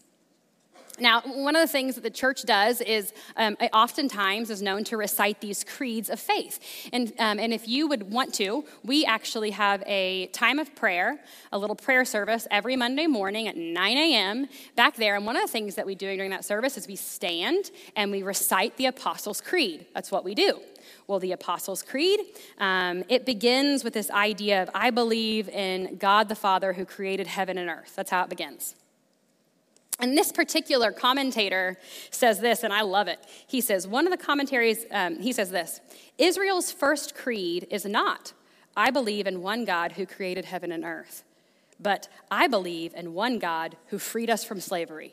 Now, 1.00 1.22
one 1.22 1.56
of 1.56 1.62
the 1.62 1.72
things 1.72 1.94
that 1.94 2.02
the 2.02 2.10
church 2.10 2.44
does 2.44 2.80
is 2.80 3.12
um, 3.36 3.56
oftentimes 3.72 4.50
is 4.50 4.60
known 4.60 4.84
to 4.84 4.96
recite 4.96 5.40
these 5.40 5.64
creeds 5.64 6.10
of 6.10 6.20
faith. 6.20 6.88
And, 6.92 7.12
um, 7.18 7.38
and 7.38 7.52
if 7.52 7.66
you 7.66 7.88
would 7.88 8.12
want 8.12 8.34
to, 8.34 8.64
we 8.84 9.04
actually 9.04 9.50
have 9.50 9.82
a 9.86 10.26
time 10.28 10.58
of 10.58 10.74
prayer, 10.74 11.20
a 11.52 11.58
little 11.58 11.76
prayer 11.76 12.04
service 12.04 12.46
every 12.50 12.76
Monday 12.76 13.06
morning 13.06 13.48
at 13.48 13.56
9 13.56 13.96
a.m. 13.96 14.48
back 14.76 14.96
there. 14.96 15.16
And 15.16 15.26
one 15.26 15.36
of 15.36 15.42
the 15.42 15.48
things 15.48 15.74
that 15.76 15.86
we 15.86 15.94
do 15.94 16.14
during 16.14 16.30
that 16.30 16.44
service 16.44 16.76
is 16.76 16.86
we 16.86 16.96
stand 16.96 17.70
and 17.96 18.10
we 18.10 18.22
recite 18.22 18.76
the 18.76 18.86
Apostles' 18.86 19.40
Creed. 19.40 19.86
That's 19.94 20.10
what 20.10 20.24
we 20.24 20.34
do. 20.34 20.60
Well, 21.06 21.18
the 21.18 21.32
Apostles' 21.32 21.82
Creed, 21.82 22.20
um, 22.58 23.04
it 23.08 23.26
begins 23.26 23.84
with 23.84 23.94
this 23.94 24.10
idea 24.10 24.62
of 24.62 24.70
I 24.74 24.90
believe 24.90 25.48
in 25.48 25.96
God 25.96 26.28
the 26.28 26.34
Father 26.34 26.72
who 26.72 26.84
created 26.84 27.26
heaven 27.26 27.58
and 27.58 27.68
earth. 27.68 27.94
That's 27.96 28.10
how 28.10 28.22
it 28.24 28.30
begins. 28.30 28.74
And 30.00 30.16
this 30.16 30.32
particular 30.32 30.92
commentator 30.92 31.76
says 32.10 32.40
this, 32.40 32.62
and 32.62 32.72
I 32.72 32.80
love 32.80 33.06
it. 33.06 33.18
He 33.46 33.60
says, 33.60 33.86
one 33.86 34.06
of 34.06 34.10
the 34.10 34.24
commentaries, 34.24 34.86
um, 34.90 35.18
he 35.18 35.32
says 35.32 35.50
this 35.50 35.80
Israel's 36.18 36.72
first 36.72 37.14
creed 37.14 37.66
is 37.70 37.84
not, 37.84 38.32
I 38.76 38.90
believe 38.90 39.26
in 39.26 39.42
one 39.42 39.64
God 39.64 39.92
who 39.92 40.06
created 40.06 40.46
heaven 40.46 40.72
and 40.72 40.84
earth, 40.84 41.22
but 41.78 42.08
I 42.30 42.46
believe 42.46 42.94
in 42.94 43.14
one 43.14 43.38
God 43.38 43.76
who 43.88 43.98
freed 43.98 44.30
us 44.30 44.42
from 44.42 44.60
slavery. 44.60 45.12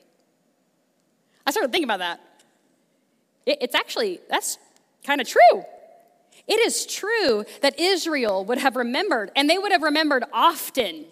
I 1.46 1.52
started 1.52 1.72
thinking 1.72 1.90
about 1.90 2.00
that. 2.00 2.22
It, 3.46 3.58
it's 3.62 3.76
actually, 3.76 4.20
that's 4.30 4.58
kind 5.04 5.22
of 5.22 5.28
true. 5.28 5.66
It 6.48 6.66
is 6.66 6.86
true 6.86 7.44
that 7.62 7.78
Israel 7.78 8.46
would 8.46 8.58
have 8.58 8.78
remembered, 8.78 9.32
and 9.36 9.50
they 9.50 9.58
would 9.58 9.72
have 9.74 9.84
remembered 9.84 10.24
often 10.32 11.06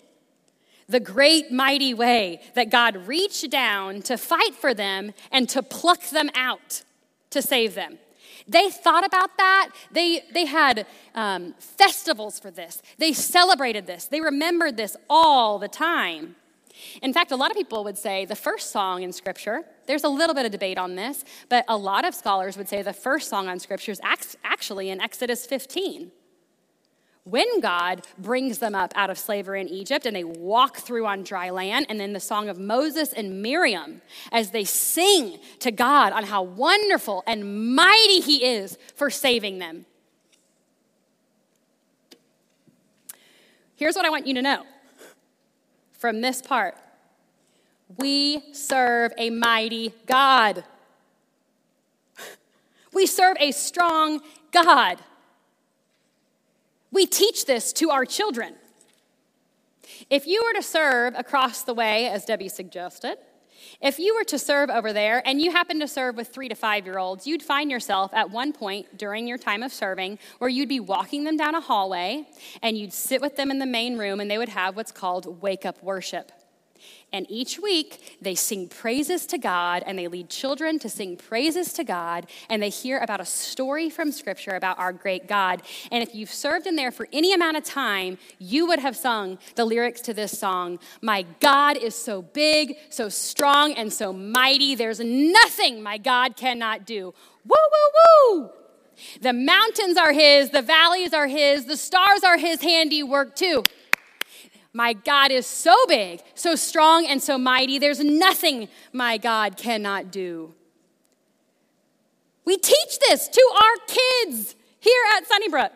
the 0.88 1.00
great 1.00 1.52
mighty 1.52 1.94
way 1.94 2.42
that 2.54 2.70
God 2.70 3.08
reached 3.08 3.50
down 3.50 4.02
to 4.04 4.18
fight 4.18 4.54
for 4.54 4.74
them 4.74 5.14
and 5.32 5.50
to 5.50 5.64
pluck 5.64 6.10
them 6.10 6.30
out 6.36 6.84
to 7.32 7.42
save 7.42 7.76
them. 7.76 7.98
They 8.48 8.70
thought 8.70 9.06
about 9.06 9.38
that. 9.38 9.70
They, 9.92 10.22
they 10.32 10.46
had 10.46 10.86
um, 11.16 11.56
festivals 11.58 12.40
for 12.40 12.52
this. 12.52 12.82
They 13.00 13.14
celebrated 13.14 13.88
this. 13.88 14.06
They 14.06 14.22
remembered 14.22 14.78
this 14.78 14.96
all 15.10 15.58
the 15.58 15.68
time. 15.68 16.36
In 17.02 17.14
fact, 17.14 17.32
a 17.32 17.36
lot 17.36 17.50
of 17.50 17.58
people 17.58 17.84
would 17.86 17.98
say 17.98 18.26
the 18.26 18.36
first 18.36 18.72
song 18.72 19.02
in 19.02 19.12
Scripture, 19.12 19.64
there's 19.88 20.04
a 20.04 20.10
little 20.10 20.36
bit 20.36 20.46
of 20.46 20.52
debate 20.52 20.78
on 20.78 20.96
this, 20.96 21.24
but 21.50 21.66
a 21.68 21.78
lot 21.78 22.06
of 22.06 22.14
scholars 22.14 22.58
would 22.58 22.68
say 22.68 22.82
the 22.82 22.94
first 22.94 23.30
song 23.30 23.48
on 23.48 23.60
Scripture 23.60 23.92
is 23.92 24.02
actually 24.44 24.90
in 24.90 25.02
Exodus 25.02 25.46
15 25.46 26.12
when 27.26 27.60
God 27.60 28.06
brings 28.20 28.60
them 28.60 28.76
up 28.76 28.94
out 28.96 29.10
of 29.10 29.18
slavery 29.18 29.60
in 29.60 29.68
Egypt 29.68 30.06
and 30.06 30.16
they 30.16 30.24
walk 30.24 30.78
through 30.78 31.08
on 31.08 31.24
dry 31.24 31.50
land, 31.50 31.88
and 31.90 32.00
then 32.00 32.14
the 32.14 32.20
song 32.20 32.50
of 32.50 32.60
Moses 32.60 33.14
and 33.14 33.42
Miriam 33.42 34.02
as 34.32 34.52
they 34.52 34.64
sing 34.64 35.40
to 35.60 35.72
God 35.72 36.14
on 36.14 36.24
how 36.24 36.44
wonderful 36.44 37.24
and 37.26 37.76
mighty 37.76 38.22
He 38.22 38.46
is 38.46 38.78
for 38.96 39.10
saving 39.10 39.58
them. 39.58 39.88
Here's 43.76 43.96
what 43.96 44.06
I 44.06 44.10
want 44.10 44.28
you 44.28 44.36
to 44.36 44.42
know 44.44 44.64
from 45.94 46.22
this 46.22 46.44
part 46.44 46.78
we 47.98 48.54
serve 48.54 49.14
a 49.18 49.30
mighty 49.32 49.94
God. 50.06 50.64
We 52.94 53.08
serve 53.08 53.36
a 53.42 53.52
strong 53.52 54.22
God. 54.52 55.00
We 56.96 57.06
teach 57.06 57.46
this 57.46 57.74
to 57.74 57.90
our 57.90 58.06
children. 58.06 58.54
If 60.10 60.26
you 60.28 60.42
were 60.46 60.54
to 60.54 60.64
serve 60.64 61.14
across 61.18 61.62
the 61.62 61.74
way, 61.74 62.08
as 62.08 62.24
Debbie 62.24 62.48
suggested, 62.48 63.18
if 63.82 64.00
you 64.00 64.16
were 64.16 64.24
to 64.24 64.40
serve 64.40 64.70
over 64.70 64.94
there 64.94 65.22
and 65.28 65.42
you 65.42 65.52
happen 65.52 65.82
to 65.82 65.90
serve 65.90 66.16
with 66.16 66.30
three 66.30 66.48
to 66.48 66.56
five 66.56 66.86
year 66.86 66.98
olds, 66.98 67.28
you'd 67.28 67.44
find 67.44 67.70
yourself 67.70 68.14
at 68.14 68.32
one 68.32 68.54
point 68.54 68.98
during 68.98 69.28
your 69.28 69.38
time 69.38 69.62
of 69.62 69.74
serving 69.74 70.20
where 70.38 70.50
you'd 70.50 70.70
be 70.70 70.80
walking 70.80 71.26
them 71.26 71.36
down 71.36 71.54
a 71.54 71.60
hallway 71.60 72.30
and 72.64 72.78
you'd 72.78 72.94
sit 72.94 73.20
with 73.20 73.36
them 73.36 73.52
in 73.52 73.60
the 73.60 73.66
main 73.66 73.98
room 73.98 74.22
and 74.22 74.32
they 74.32 74.38
would 74.38 74.48
have 74.48 74.78
what's 74.78 74.94
called 74.94 75.42
wake 75.42 75.66
up 75.66 75.84
worship. 75.84 76.32
And 77.14 77.26
each 77.30 77.60
week, 77.60 78.18
they 78.22 78.36
sing 78.36 78.68
praises 78.68 79.26
to 79.28 79.38
God 79.38 79.84
and 79.86 79.98
they 79.98 80.08
lead 80.08 80.30
children 80.30 80.80
to 80.80 80.90
sing 80.90 81.16
praises 81.16 81.72
to 81.74 81.84
God 81.84 82.28
and 82.50 82.62
they 82.62 82.70
hear 82.70 82.98
about 83.00 83.22
a 83.22 83.26
story 83.26 83.90
from 83.90 84.12
Scripture 84.12 84.52
about 84.52 84.80
our 84.80 84.92
great 84.92 85.28
God. 85.28 85.62
And 85.92 86.04
if 86.04 86.14
you've 86.14 86.34
served 86.34 86.68
in 86.68 86.76
there 86.76 86.92
for 86.92 87.08
any 87.14 87.34
amount 87.34 87.58
of 87.58 87.64
time, 87.64 88.18
you 88.38 88.66
would 88.68 88.80
have 88.80 88.98
sung 88.98 89.38
the 89.56 89.66
lyrics 89.66 90.02
to 90.02 90.14
this 90.14 90.38
song 90.38 90.80
My 91.02 91.26
God 91.40 91.78
is 91.78 91.96
so 91.96 92.22
big, 92.22 92.76
so 92.90 93.10
strong, 93.10 93.74
and 93.74 93.94
so 93.94 94.12
mighty. 94.12 94.76
There's 94.76 95.00
nothing 95.00 95.82
my 95.82 95.98
God 95.98 96.36
cannot 96.36 96.86
do. 96.86 97.14
Woo, 97.46 97.56
woo, 97.72 98.40
woo! 98.40 98.50
The 99.22 99.34
mountains 99.34 99.98
are 99.98 100.14
His, 100.14 100.50
the 100.50 100.62
valleys 100.62 101.14
are 101.14 101.28
His, 101.28 101.66
the 101.66 101.78
stars 101.78 102.24
are 102.24 102.38
His 102.38 102.62
handiwork 102.62 103.36
too. 103.36 103.64
My 104.76 104.92
God 104.92 105.32
is 105.32 105.48
so 105.48 105.74
big, 105.88 106.22
so 106.34 106.56
strong, 106.56 107.08
and 107.08 107.24
so 107.24 107.38
mighty. 107.38 107.80
There's 107.80 108.02
nothing 108.02 108.68
my 108.92 109.18
God 109.18 109.56
cannot 109.56 110.12
do. 110.12 110.54
We 112.44 112.58
teach 112.58 113.00
this 113.08 113.30
to 113.30 113.52
our 113.56 113.88
kids 113.88 114.54
here 114.82 115.02
at 115.16 115.26
Sunnybrook. 115.28 115.72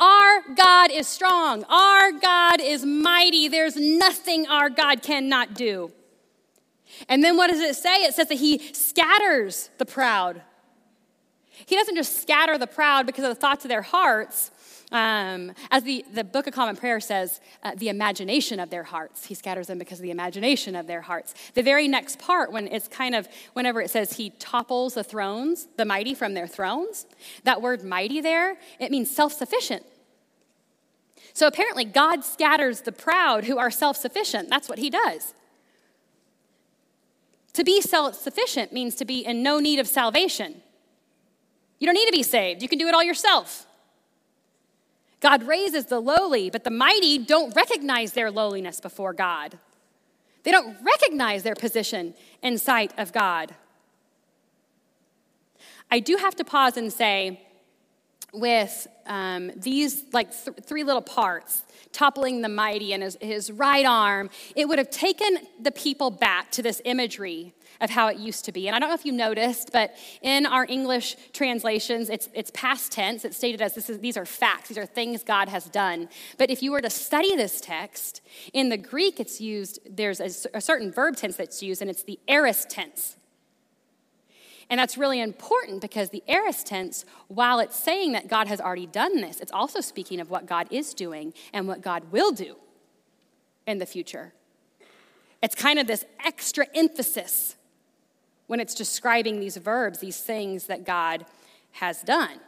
Our 0.00 0.42
God 0.56 0.90
is 0.90 1.06
strong. 1.06 1.62
Our 1.68 2.10
God 2.10 2.60
is 2.60 2.84
mighty. 2.84 3.46
There's 3.46 3.76
nothing 3.76 4.48
our 4.48 4.68
God 4.68 5.00
cannot 5.00 5.54
do. 5.54 5.92
And 7.08 7.22
then 7.22 7.36
what 7.36 7.48
does 7.48 7.60
it 7.60 7.76
say? 7.76 8.02
It 8.02 8.14
says 8.14 8.26
that 8.26 8.38
He 8.38 8.58
scatters 8.74 9.70
the 9.78 9.86
proud. 9.86 10.42
He 11.64 11.76
doesn't 11.76 11.94
just 11.94 12.20
scatter 12.20 12.58
the 12.58 12.66
proud 12.66 13.06
because 13.06 13.22
of 13.22 13.30
the 13.30 13.40
thoughts 13.40 13.64
of 13.64 13.68
their 13.68 13.82
hearts, 13.82 14.50
um, 14.92 15.52
as 15.70 15.82
the, 15.82 16.04
the 16.12 16.22
Book 16.22 16.46
of 16.46 16.52
Common 16.52 16.76
Prayer 16.76 17.00
says, 17.00 17.40
uh, 17.62 17.72
the 17.76 17.88
imagination 17.88 18.60
of 18.60 18.70
their 18.70 18.84
hearts. 18.84 19.26
He 19.26 19.34
scatters 19.34 19.66
them 19.66 19.78
because 19.78 19.98
of 19.98 20.02
the 20.02 20.10
imagination 20.10 20.76
of 20.76 20.86
their 20.86 21.00
hearts. 21.00 21.34
The 21.54 21.62
very 21.62 21.88
next 21.88 22.18
part, 22.18 22.52
when 22.52 22.68
it's 22.68 22.88
kind 22.88 23.14
of, 23.14 23.26
whenever 23.54 23.80
it 23.80 23.90
says 23.90 24.12
he 24.14 24.30
topples 24.38 24.94
the 24.94 25.02
thrones, 25.02 25.66
the 25.76 25.84
mighty 25.84 26.14
from 26.14 26.34
their 26.34 26.46
thrones, 26.46 27.06
that 27.44 27.62
word 27.62 27.82
mighty 27.82 28.20
there, 28.20 28.58
it 28.78 28.90
means 28.90 29.10
self 29.10 29.32
sufficient. 29.32 29.84
So 31.34 31.46
apparently, 31.46 31.84
God 31.84 32.24
scatters 32.24 32.82
the 32.82 32.92
proud 32.92 33.44
who 33.44 33.56
are 33.56 33.70
self 33.70 33.96
sufficient. 33.96 34.50
That's 34.50 34.68
what 34.68 34.78
he 34.78 34.90
does. 34.90 35.32
To 37.54 37.64
be 37.64 37.80
self 37.80 38.14
sufficient 38.14 38.72
means 38.72 38.94
to 38.96 39.04
be 39.04 39.24
in 39.24 39.42
no 39.42 39.58
need 39.58 39.78
of 39.78 39.86
salvation. 39.86 40.62
You 41.78 41.86
don't 41.86 41.94
need 41.94 42.06
to 42.06 42.12
be 42.12 42.22
saved, 42.22 42.62
you 42.62 42.68
can 42.68 42.78
do 42.78 42.86
it 42.88 42.94
all 42.94 43.02
yourself. 43.02 43.66
God 45.22 45.44
raises 45.44 45.86
the 45.86 46.00
lowly, 46.00 46.50
but 46.50 46.64
the 46.64 46.70
mighty 46.70 47.16
don't 47.16 47.54
recognize 47.54 48.12
their 48.12 48.30
lowliness 48.30 48.80
before 48.80 49.12
God. 49.12 49.56
They 50.42 50.50
don't 50.50 50.76
recognize 50.82 51.44
their 51.44 51.54
position 51.54 52.14
in 52.42 52.58
sight 52.58 52.92
of 52.98 53.12
God. 53.12 53.54
I 55.90 56.00
do 56.00 56.16
have 56.16 56.34
to 56.36 56.44
pause 56.44 56.76
and 56.76 56.92
say, 56.92 57.40
with 58.32 58.88
um, 59.06 59.52
these 59.56 60.04
like 60.12 60.30
th- 60.32 60.56
three 60.64 60.84
little 60.84 61.02
parts 61.02 61.62
toppling 61.92 62.40
the 62.40 62.48
mighty 62.48 62.92
and 62.92 63.02
his, 63.02 63.16
his 63.20 63.52
right 63.52 63.84
arm, 63.84 64.30
it 64.56 64.66
would 64.66 64.78
have 64.78 64.90
taken 64.90 65.38
the 65.60 65.70
people 65.70 66.10
back 66.10 66.50
to 66.52 66.62
this 66.62 66.80
imagery 66.84 67.52
of 67.82 67.90
how 67.90 68.06
it 68.06 68.16
used 68.16 68.44
to 68.46 68.52
be. 68.52 68.68
And 68.68 68.76
I 68.76 68.78
don't 68.78 68.88
know 68.88 68.94
if 68.94 69.04
you 69.04 69.12
noticed, 69.12 69.70
but 69.72 69.94
in 70.22 70.46
our 70.46 70.64
English 70.68 71.16
translations, 71.32 72.08
it's, 72.08 72.28
it's 72.32 72.50
past 72.54 72.92
tense. 72.92 73.24
It's 73.24 73.36
stated 73.36 73.60
as 73.60 73.74
this 73.74 73.90
is, 73.90 73.98
these 73.98 74.16
are 74.16 74.24
facts, 74.24 74.68
these 74.68 74.78
are 74.78 74.86
things 74.86 75.24
God 75.24 75.48
has 75.48 75.64
done. 75.64 76.08
But 76.38 76.48
if 76.48 76.62
you 76.62 76.70
were 76.70 76.80
to 76.80 76.88
study 76.88 77.34
this 77.34 77.60
text, 77.60 78.22
in 78.52 78.68
the 78.68 78.76
Greek, 78.76 79.18
it's 79.18 79.40
used, 79.40 79.80
there's 79.84 80.20
a, 80.20 80.56
a 80.56 80.60
certain 80.60 80.92
verb 80.92 81.16
tense 81.16 81.36
that's 81.36 81.60
used, 81.60 81.82
and 81.82 81.90
it's 81.90 82.04
the 82.04 82.20
aorist 82.28 82.70
tense. 82.70 83.16
And 84.70 84.78
that's 84.78 84.96
really 84.96 85.20
important 85.20 85.80
because 85.80 86.10
the 86.10 86.22
aorist 86.28 86.68
tense, 86.68 87.04
while 87.26 87.58
it's 87.58 87.76
saying 87.76 88.12
that 88.12 88.28
God 88.28 88.46
has 88.46 88.60
already 88.60 88.86
done 88.86 89.20
this, 89.20 89.40
it's 89.40 89.52
also 89.52 89.80
speaking 89.80 90.20
of 90.20 90.30
what 90.30 90.46
God 90.46 90.68
is 90.70 90.94
doing 90.94 91.34
and 91.52 91.66
what 91.66 91.82
God 91.82 92.12
will 92.12 92.30
do 92.30 92.54
in 93.66 93.78
the 93.78 93.86
future. 93.86 94.32
It's 95.42 95.56
kind 95.56 95.80
of 95.80 95.88
this 95.88 96.04
extra 96.24 96.66
emphasis 96.74 97.56
when 98.52 98.60
it's 98.60 98.74
describing 98.74 99.40
these 99.40 99.56
verbs, 99.56 100.00
these 100.00 100.20
things 100.20 100.66
that 100.66 100.84
God 100.84 101.24
has 101.70 102.02
done. 102.02 102.38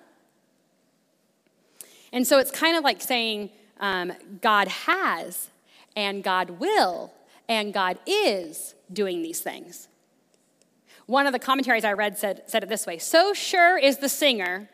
And 2.12 2.26
so 2.26 2.38
it's 2.38 2.50
kind 2.50 2.76
of 2.76 2.84
like 2.84 3.00
saying 3.00 3.48
um, 3.80 4.12
God 4.42 4.68
has, 4.68 5.48
and 5.96 6.22
God 6.22 6.60
will, 6.60 7.10
and 7.48 7.72
God 7.72 7.98
is 8.04 8.74
doing 8.92 9.22
these 9.22 9.40
things. 9.40 9.88
One 11.06 11.26
of 11.26 11.32
the 11.32 11.38
commentaries 11.38 11.86
I 11.86 11.94
read 11.94 12.18
said, 12.18 12.42
said 12.48 12.62
it 12.62 12.68
this 12.68 12.84
way 12.84 12.98
So 12.98 13.32
sure 13.32 13.78
is 13.78 13.96
the 13.96 14.10
singer 14.10 14.68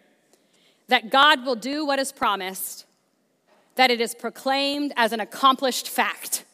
that 0.88 1.10
God 1.10 1.46
will 1.46 1.54
do 1.54 1.86
what 1.86 2.00
is 2.00 2.10
promised, 2.10 2.86
that 3.76 3.92
it 3.92 4.00
is 4.00 4.16
proclaimed 4.16 4.92
as 4.96 5.12
an 5.12 5.20
accomplished 5.20 5.88
fact. 5.88 6.44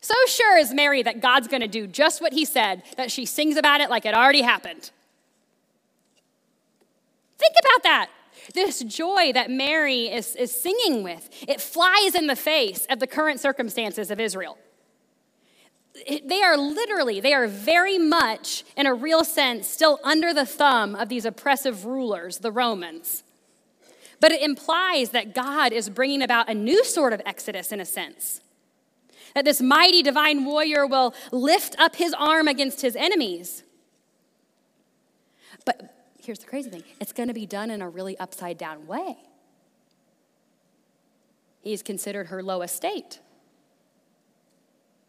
So 0.00 0.14
sure 0.26 0.56
is 0.58 0.72
Mary 0.72 1.02
that 1.02 1.20
God's 1.20 1.48
going 1.48 1.60
to 1.60 1.68
do 1.68 1.86
just 1.86 2.20
what 2.20 2.32
he 2.32 2.44
said 2.44 2.82
that 2.96 3.10
she 3.10 3.26
sings 3.26 3.56
about 3.56 3.80
it 3.80 3.90
like 3.90 4.06
it 4.06 4.14
already 4.14 4.42
happened. 4.42 4.90
Think 7.38 7.54
about 7.60 7.82
that. 7.82 8.10
This 8.54 8.80
joy 8.80 9.32
that 9.32 9.50
Mary 9.50 10.06
is, 10.06 10.34
is 10.36 10.58
singing 10.58 11.02
with, 11.02 11.28
it 11.46 11.60
flies 11.60 12.14
in 12.14 12.26
the 12.26 12.36
face 12.36 12.86
of 12.88 12.98
the 12.98 13.06
current 13.06 13.40
circumstances 13.40 14.10
of 14.10 14.20
Israel. 14.20 14.56
They 16.24 16.42
are 16.42 16.56
literally, 16.56 17.20
they 17.20 17.34
are 17.34 17.48
very 17.48 17.98
much, 17.98 18.64
in 18.76 18.86
a 18.86 18.94
real 18.94 19.24
sense, 19.24 19.68
still 19.68 19.98
under 20.04 20.32
the 20.32 20.46
thumb 20.46 20.94
of 20.94 21.08
these 21.08 21.24
oppressive 21.24 21.84
rulers, 21.84 22.38
the 22.38 22.52
Romans. 22.52 23.24
But 24.20 24.32
it 24.32 24.42
implies 24.42 25.10
that 25.10 25.34
God 25.34 25.72
is 25.72 25.90
bringing 25.90 26.22
about 26.22 26.48
a 26.48 26.54
new 26.54 26.84
sort 26.84 27.12
of 27.12 27.20
exodus 27.26 27.72
in 27.72 27.80
a 27.80 27.84
sense. 27.84 28.40
That 29.38 29.44
this 29.44 29.62
mighty 29.62 30.02
divine 30.02 30.44
warrior 30.44 30.84
will 30.84 31.14
lift 31.30 31.78
up 31.78 31.94
his 31.94 32.12
arm 32.12 32.48
against 32.48 32.80
his 32.80 32.96
enemies. 32.96 33.62
But 35.64 35.94
here's 36.20 36.40
the 36.40 36.46
crazy 36.46 36.70
thing 36.70 36.82
it's 37.00 37.12
going 37.12 37.28
to 37.28 37.34
be 37.34 37.46
done 37.46 37.70
in 37.70 37.80
a 37.80 37.88
really 37.88 38.18
upside 38.18 38.58
down 38.58 38.88
way. 38.88 39.16
He's 41.60 41.84
considered 41.84 42.26
her 42.26 42.42
low 42.42 42.62
estate, 42.62 43.20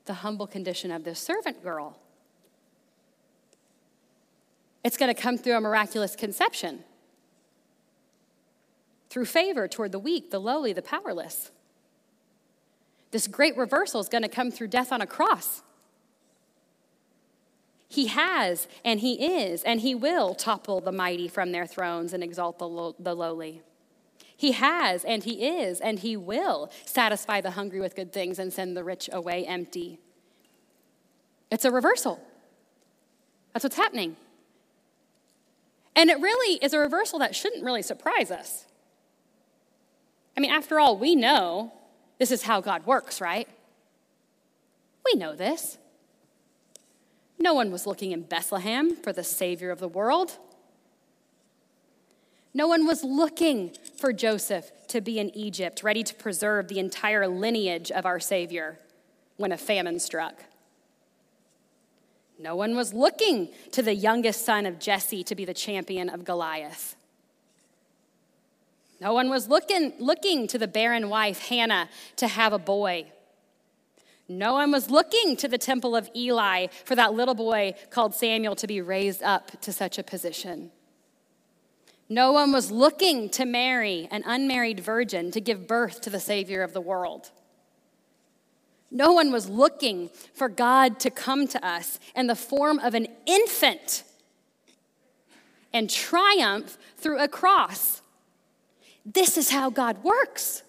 the 0.05 0.13
humble 0.13 0.45
condition 0.45 0.91
of 0.91 1.03
this 1.03 1.19
servant 1.19 1.63
girl. 1.63 1.97
It's 4.83 4.95
going 4.95 5.11
to 5.11 5.19
come 5.19 5.39
through 5.39 5.55
a 5.55 5.61
miraculous 5.61 6.15
conception, 6.15 6.83
through 9.09 9.25
favor 9.25 9.67
toward 9.67 9.91
the 9.91 9.97
weak, 9.97 10.29
the 10.29 10.39
lowly, 10.39 10.71
the 10.71 10.83
powerless. 10.83 11.49
This 13.11 13.27
great 13.27 13.57
reversal 13.57 13.99
is 13.99 14.09
going 14.09 14.21
to 14.23 14.29
come 14.29 14.51
through 14.51 14.67
death 14.67 14.91
on 14.91 15.01
a 15.01 15.07
cross. 15.07 15.63
He 17.87 18.07
has, 18.07 18.67
and 18.85 18.99
He 18.99 19.41
is, 19.41 19.63
and 19.63 19.81
He 19.81 19.95
will 19.95 20.35
topple 20.35 20.79
the 20.79 20.91
mighty 20.91 21.27
from 21.27 21.51
their 21.51 21.65
thrones 21.65 22.13
and 22.13 22.23
exalt 22.23 22.59
the, 22.59 22.67
lo- 22.67 22.95
the 22.99 23.15
lowly. 23.15 23.63
He 24.37 24.51
has, 24.51 25.03
and 25.03 25.23
He 25.23 25.47
is, 25.47 25.79
and 25.79 25.99
He 25.99 26.15
will 26.15 26.71
satisfy 26.85 27.41
the 27.41 27.51
hungry 27.51 27.79
with 27.79 27.95
good 27.95 28.13
things 28.13 28.37
and 28.37 28.53
send 28.53 28.77
the 28.77 28.83
rich 28.83 29.09
away 29.11 29.45
empty. 29.45 29.99
It's 31.51 31.65
a 31.65 31.71
reversal. 31.71 32.21
That's 33.53 33.63
what's 33.63 33.75
happening. 33.75 34.15
And 35.95 36.11
it 36.11 36.19
really 36.19 36.59
is 36.63 36.73
a 36.73 36.79
reversal 36.79 37.17
that 37.19 37.35
shouldn't 37.35 37.65
really 37.65 37.81
surprise 37.81 38.29
us. 38.29 38.65
I 40.37 40.41
mean, 40.41 40.51
after 40.51 40.79
all, 40.79 40.95
we 40.95 41.15
know 41.15 41.73
this 42.19 42.32
is 42.32 42.43
how 42.43 42.62
God 42.62 42.86
works, 42.86 43.19
right? 43.19 43.47
We 45.05 45.17
know 45.19 45.36
this. 45.36 45.77
No 47.39 47.53
one 47.53 47.71
was 47.71 47.88
looking 47.88 48.12
in 48.12 48.23
Bethlehem 48.23 48.95
for 48.95 49.13
the 49.13 49.23
Savior 49.23 49.71
of 49.71 49.79
the 49.79 49.88
world. 49.88 50.38
No 52.53 52.67
one 52.67 52.86
was 52.86 53.03
looking 53.03 53.71
for 53.97 54.12
Joseph 54.12 54.71
to 54.89 55.01
be 55.01 55.19
in 55.19 55.36
Egypt, 55.36 55.82
ready 55.82 56.03
to 56.03 56.13
preserve 56.15 56.67
the 56.67 56.79
entire 56.79 57.27
lineage 57.27 57.91
of 57.91 58.05
our 58.05 58.19
Savior 58.19 58.79
when 59.38 59.51
a 59.51 59.58
famine 59.58 59.99
struck. 59.99 60.43
No 62.38 62.55
one 62.55 62.75
was 62.75 62.93
looking 62.93 63.49
to 63.71 63.82
the 63.82 63.93
youngest 63.93 64.45
son 64.45 64.65
of 64.65 64.79
Jesse 64.79 65.23
to 65.23 65.36
be 65.36 65.45
the 65.45 65.53
champion 65.53 66.10
of 66.10 66.25
Goliath. 66.25 66.95
No 69.01 69.13
one 69.13 69.29
was 69.29 69.47
looking, 69.47 69.93
looking 69.99 70.47
to 70.47 70.57
the 70.57 70.67
barren 70.67 71.09
wife, 71.09 71.47
Hannah, 71.47 71.89
to 72.17 72.27
have 72.27 72.53
a 72.53 72.59
boy. 72.59 73.05
No 74.27 74.53
one 74.53 74.71
was 74.71 74.91
looking 74.91 75.35
to 75.38 75.47
the 75.47 75.57
temple 75.57 75.95
of 75.95 76.09
Eli 76.15 76.67
for 76.85 76.95
that 76.95 77.13
little 77.13 77.33
boy 77.33 77.73
called 77.89 78.13
Samuel 78.13 78.55
to 78.57 78.67
be 78.67 78.81
raised 78.81 79.23
up 79.23 79.59
to 79.62 79.73
such 79.73 79.97
a 79.97 80.03
position. 80.03 80.71
No 82.09 82.31
one 82.31 82.51
was 82.51 82.71
looking 82.71 83.29
to 83.31 83.45
Mary, 83.45 84.07
an 84.12 84.23
unmarried 84.25 84.79
virgin, 84.79 85.31
to 85.31 85.41
give 85.41 85.67
birth 85.67 86.01
to 86.01 86.09
the 86.09 86.19
Savior 86.19 86.63
of 86.63 86.73
the 86.73 86.81
world. 86.81 87.31
No 88.91 89.13
one 89.13 89.31
was 89.31 89.47
looking 89.47 90.09
for 90.33 90.49
God 90.49 90.99
to 91.01 91.12
come 91.12 91.47
to 91.47 91.65
us 91.65 91.99
in 92.15 92.27
the 92.27 92.35
form 92.35 92.79
of 92.79 92.95
an 92.95 93.07
infant 93.25 94.03
and 95.71 95.89
triumph 95.89 96.77
through 96.97 97.19
a 97.19 97.27
cross. 97.27 98.01
This 99.05 99.38
is 99.38 99.49
how 99.49 99.69
God 99.69 100.03
works. 100.03 100.63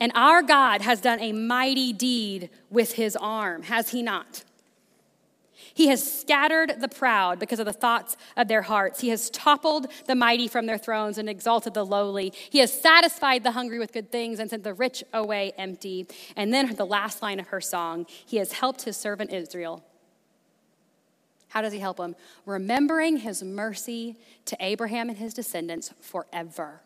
And 0.00 0.12
our 0.14 0.42
God 0.42 0.82
has 0.82 1.00
done 1.00 1.20
a 1.20 1.32
mighty 1.32 1.92
deed 1.92 2.50
with 2.70 2.92
his 2.92 3.16
arm, 3.16 3.62
has 3.64 3.90
he 3.90 4.02
not? 4.02 4.44
He 5.72 5.88
has 5.88 6.20
scattered 6.20 6.80
the 6.80 6.88
proud 6.88 7.40
because 7.40 7.58
of 7.58 7.66
the 7.66 7.72
thoughts 7.72 8.16
of 8.36 8.46
their 8.46 8.62
hearts. 8.62 9.00
He 9.00 9.08
has 9.08 9.28
toppled 9.30 9.88
the 10.06 10.14
mighty 10.14 10.46
from 10.46 10.66
their 10.66 10.78
thrones 10.78 11.18
and 11.18 11.28
exalted 11.28 11.74
the 11.74 11.84
lowly. 11.84 12.32
He 12.50 12.58
has 12.58 12.72
satisfied 12.72 13.42
the 13.42 13.52
hungry 13.52 13.80
with 13.80 13.92
good 13.92 14.12
things 14.12 14.38
and 14.38 14.48
sent 14.48 14.62
the 14.62 14.74
rich 14.74 15.02
away 15.12 15.52
empty. 15.58 16.06
And 16.36 16.54
then 16.54 16.74
the 16.74 16.86
last 16.86 17.22
line 17.22 17.40
of 17.40 17.48
her 17.48 17.60
song 17.60 18.06
He 18.24 18.36
has 18.36 18.52
helped 18.52 18.82
his 18.82 18.96
servant 18.96 19.32
Israel. 19.32 19.84
How 21.54 21.62
does 21.62 21.72
he 21.72 21.78
help 21.78 21.98
him? 21.98 22.14
Remembering 22.44 23.16
his 23.16 23.42
mercy 23.42 24.16
to 24.44 24.56
Abraham 24.60 25.08
and 25.08 25.16
his 25.16 25.32
descendants 25.32 25.94
forever 26.00 26.82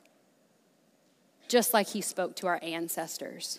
just 1.48 1.74
like 1.74 1.88
he 1.88 2.00
spoke 2.00 2.36
to 2.36 2.46
our 2.46 2.60
ancestors. 2.62 3.58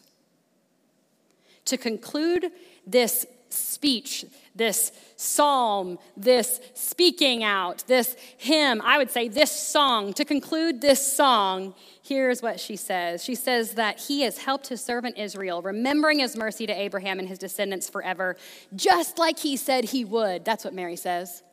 To 1.65 1.78
conclude 1.78 2.52
this 2.88 3.26
speech, 3.50 4.26
this 4.56 4.92
psalm, 5.16 5.98
this 6.16 6.60
speaking 6.74 7.44
out, 7.44 7.84
this 7.88 8.16
hymn, 8.38 8.82
I 8.84 8.98
would 8.98 9.12
say 9.12 9.28
this 9.28 9.52
song, 9.52 10.14
to 10.14 10.26
conclude 10.26 10.82
this 10.82 11.06
song, 11.16 11.74
here's 12.02 12.42
what 12.42 12.60
she 12.60 12.76
says. 12.76 13.24
She 13.24 13.36
says 13.36 13.74
that 13.74 14.00
he 14.00 14.22
has 14.22 14.40
helped 14.40 14.68
his 14.68 14.82
servant 14.82 15.18
Israel, 15.18 15.62
remembering 15.62 16.20
his 16.20 16.36
mercy 16.36 16.66
to 16.68 16.74
Abraham 16.74 17.20
and 17.20 17.28
his 17.28 17.38
descendants 17.38 17.90
forever, 17.90 18.36
just 18.76 19.18
like 19.18 19.40
he 19.40 19.56
said 19.58 19.86
he 19.86 20.04
would. 20.04 20.46
That's 20.46 20.66
what 20.66 20.74
Mary 20.74 20.96
says. 20.96 21.44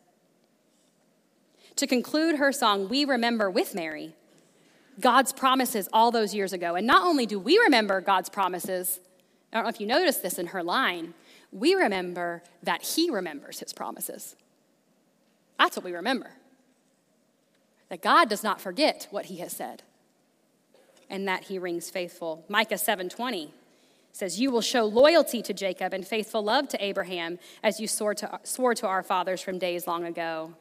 To 1.77 1.87
conclude 1.87 2.37
her 2.37 2.53
song, 2.53 2.89
we 2.89 3.05
remember 3.05 3.51
with 3.51 3.75
Mary 3.75 4.15
God's 4.99 5.33
promises 5.33 5.89
all 5.93 6.11
those 6.11 6.35
years 6.35 6.55
ago. 6.55 6.75
And 6.75 6.87
not 6.87 7.07
only 7.07 7.27
do 7.27 7.39
we 7.39 7.59
remember 7.59 8.01
God's 8.01 8.31
promises, 8.31 8.99
I 9.53 9.59
don't 9.59 9.65
know 9.65 9.69
if 9.69 9.81
you 9.81 9.87
noticed 9.87 10.23
this 10.23 10.39
in 10.39 10.49
her 10.49 10.63
line, 10.63 11.13
we 11.57 11.75
remember 11.75 12.43
that 12.63 12.83
He 12.83 13.11
remembers 13.11 13.61
His 13.61 13.73
promises. 13.73 14.37
That's 15.59 15.77
what 15.77 15.85
we 15.85 15.93
remember. 15.93 16.31
That 17.89 18.03
God 18.03 18.29
does 18.29 18.43
not 18.43 18.61
forget 18.61 19.09
what 19.11 19.27
He 19.27 19.37
has 19.39 19.53
said, 19.53 19.83
and 21.09 21.27
that 21.27 21.45
He 21.45 21.59
rings 21.59 21.91
faithful. 21.91 22.45
Micah 22.49 22.75
7:20 22.75 23.51
says, 24.17 24.41
You 24.41 24.51
will 24.51 24.63
show 24.63 24.85
loyalty 24.85 25.43
to 25.43 25.53
Jacob 25.53 25.93
and 25.93 26.07
faithful 26.07 26.43
love 26.43 26.69
to 26.69 26.85
Abraham 26.85 27.39
as 27.63 27.81
you 27.81 27.87
swore 27.87 28.15
to, 28.15 28.41
swore 28.45 28.75
to 28.75 28.87
our 28.87 29.03
fathers 29.03 29.41
from 29.41 29.59
days 29.59 29.87
long 29.87 30.05
ago. 30.05 30.55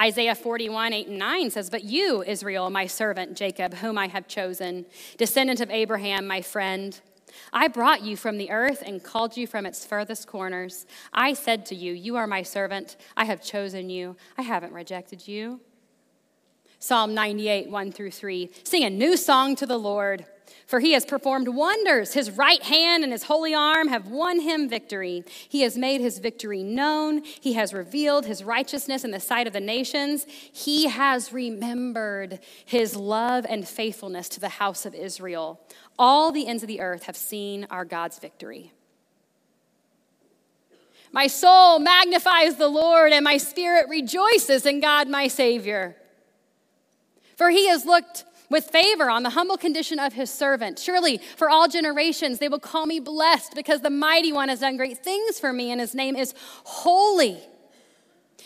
Isaiah 0.00 0.34
41, 0.34 0.94
8 0.94 1.08
and 1.08 1.18
9 1.18 1.50
says, 1.50 1.68
But 1.68 1.84
you, 1.84 2.22
Israel, 2.22 2.70
my 2.70 2.86
servant, 2.86 3.36
Jacob, 3.36 3.74
whom 3.74 3.98
I 3.98 4.06
have 4.08 4.26
chosen, 4.26 4.86
descendant 5.18 5.60
of 5.60 5.70
Abraham, 5.70 6.26
my 6.26 6.40
friend, 6.40 6.98
I 7.52 7.68
brought 7.68 8.02
you 8.02 8.16
from 8.16 8.38
the 8.38 8.50
earth 8.50 8.82
and 8.84 9.02
called 9.02 9.36
you 9.36 9.46
from 9.46 9.66
its 9.66 9.84
furthest 9.84 10.26
corners. 10.26 10.86
I 11.12 11.34
said 11.34 11.66
to 11.66 11.74
you, 11.74 11.92
You 11.92 12.16
are 12.16 12.26
my 12.26 12.42
servant. 12.42 12.96
I 13.16 13.24
have 13.24 13.42
chosen 13.42 13.90
you. 13.90 14.16
I 14.38 14.42
haven't 14.42 14.72
rejected 14.72 15.26
you. 15.26 15.60
Psalm 16.78 17.12
98, 17.12 17.68
1 17.68 17.92
through 17.92 18.10
3. 18.10 18.50
Sing 18.64 18.84
a 18.84 18.90
new 18.90 19.16
song 19.16 19.54
to 19.56 19.66
the 19.66 19.78
Lord. 19.78 20.24
For 20.66 20.80
he 20.80 20.92
has 20.92 21.04
performed 21.04 21.48
wonders. 21.48 22.14
His 22.14 22.30
right 22.30 22.62
hand 22.62 23.02
and 23.02 23.12
his 23.12 23.24
holy 23.24 23.54
arm 23.54 23.88
have 23.88 24.08
won 24.08 24.40
him 24.40 24.68
victory. 24.68 25.24
He 25.48 25.62
has 25.62 25.76
made 25.76 26.00
his 26.00 26.18
victory 26.18 26.62
known. 26.62 27.22
He 27.24 27.54
has 27.54 27.74
revealed 27.74 28.26
his 28.26 28.44
righteousness 28.44 29.02
in 29.04 29.10
the 29.10 29.20
sight 29.20 29.46
of 29.46 29.52
the 29.52 29.60
nations. 29.60 30.26
He 30.28 30.88
has 30.88 31.32
remembered 31.32 32.38
his 32.64 32.94
love 32.94 33.44
and 33.48 33.66
faithfulness 33.66 34.28
to 34.30 34.40
the 34.40 34.48
house 34.48 34.86
of 34.86 34.94
Israel. 34.94 35.60
All 35.98 36.30
the 36.30 36.46
ends 36.46 36.62
of 36.62 36.68
the 36.68 36.80
earth 36.80 37.04
have 37.04 37.16
seen 37.16 37.66
our 37.70 37.84
God's 37.84 38.18
victory. 38.18 38.72
My 41.12 41.26
soul 41.26 41.80
magnifies 41.80 42.56
the 42.56 42.68
Lord, 42.68 43.12
and 43.12 43.24
my 43.24 43.36
spirit 43.36 43.88
rejoices 43.88 44.64
in 44.64 44.80
God 44.80 45.08
my 45.08 45.26
Savior. 45.26 45.96
For 47.36 47.50
he 47.50 47.68
has 47.68 47.84
looked 47.84 48.24
with 48.50 48.64
favor 48.70 49.08
on 49.08 49.22
the 49.22 49.30
humble 49.30 49.56
condition 49.56 49.98
of 49.98 50.12
his 50.12 50.30
servant. 50.30 50.78
Surely, 50.78 51.18
for 51.36 51.48
all 51.48 51.68
generations, 51.68 52.38
they 52.38 52.48
will 52.48 52.58
call 52.58 52.84
me 52.84 53.00
blessed 53.00 53.54
because 53.54 53.80
the 53.80 53.90
mighty 53.90 54.32
one 54.32 54.48
has 54.48 54.60
done 54.60 54.76
great 54.76 54.98
things 54.98 55.38
for 55.38 55.52
me, 55.52 55.70
and 55.70 55.80
his 55.80 55.94
name 55.94 56.16
is 56.16 56.34
holy. 56.64 57.38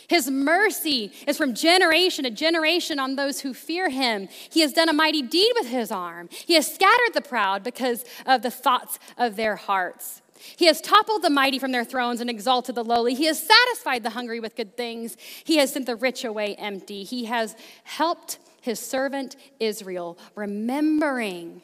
His 0.07 0.29
mercy 0.29 1.11
is 1.27 1.37
from 1.37 1.55
generation 1.55 2.25
to 2.25 2.29
generation 2.29 2.99
on 2.99 3.15
those 3.15 3.41
who 3.41 3.53
fear 3.53 3.89
him. 3.89 4.27
He 4.49 4.61
has 4.61 4.71
done 4.71 4.87
a 4.87 4.93
mighty 4.93 5.23
deed 5.23 5.51
with 5.55 5.67
his 5.67 5.91
arm. 5.91 6.29
He 6.31 6.53
has 6.53 6.71
scattered 6.71 7.13
the 7.13 7.21
proud 7.21 7.63
because 7.63 8.05
of 8.27 8.43
the 8.43 8.51
thoughts 8.51 8.99
of 9.17 9.35
their 9.35 9.55
hearts. 9.55 10.21
He 10.57 10.65
has 10.65 10.79
toppled 10.79 11.23
the 11.23 11.31
mighty 11.31 11.57
from 11.57 11.71
their 11.71 11.85
thrones 11.85 12.21
and 12.21 12.29
exalted 12.29 12.75
the 12.75 12.83
lowly. 12.83 13.15
He 13.15 13.25
has 13.25 13.41
satisfied 13.41 14.03
the 14.03 14.11
hungry 14.11 14.39
with 14.39 14.55
good 14.55 14.77
things. 14.77 15.17
He 15.43 15.57
has 15.57 15.73
sent 15.73 15.87
the 15.87 15.95
rich 15.95 16.23
away 16.23 16.53
empty. 16.55 17.03
He 17.03 17.25
has 17.25 17.55
helped 17.83 18.37
his 18.65 18.79
servant 18.79 19.35
Israel, 19.59 20.17
remembering 20.33 21.61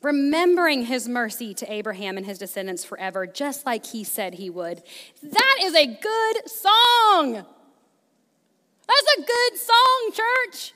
remembering 0.00 0.84
his 0.84 1.08
mercy 1.08 1.52
to 1.52 1.70
Abraham 1.72 2.16
and 2.16 2.24
his 2.24 2.38
descendants 2.38 2.84
forever, 2.84 3.26
just 3.26 3.66
like 3.66 3.84
he 3.84 4.04
said 4.04 4.34
he 4.34 4.48
would. 4.48 4.80
That 5.24 5.56
is 5.60 5.74
a 5.74 5.86
good 5.86 6.48
song. 6.48 7.32
That's 8.86 9.16
a 9.18 9.22
good 9.22 9.58
song, 9.58 10.12
church. 10.12 10.72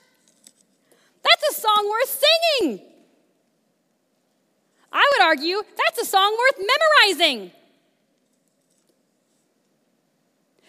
That's 1.22 1.56
a 1.56 1.60
song 1.60 1.88
worth 1.88 2.24
singing. 2.60 2.80
I 4.92 5.08
would 5.12 5.24
argue 5.24 5.62
that's 5.76 6.02
a 6.02 6.04
song 6.04 6.36
worth 6.36 6.66
memorizing. 7.06 7.52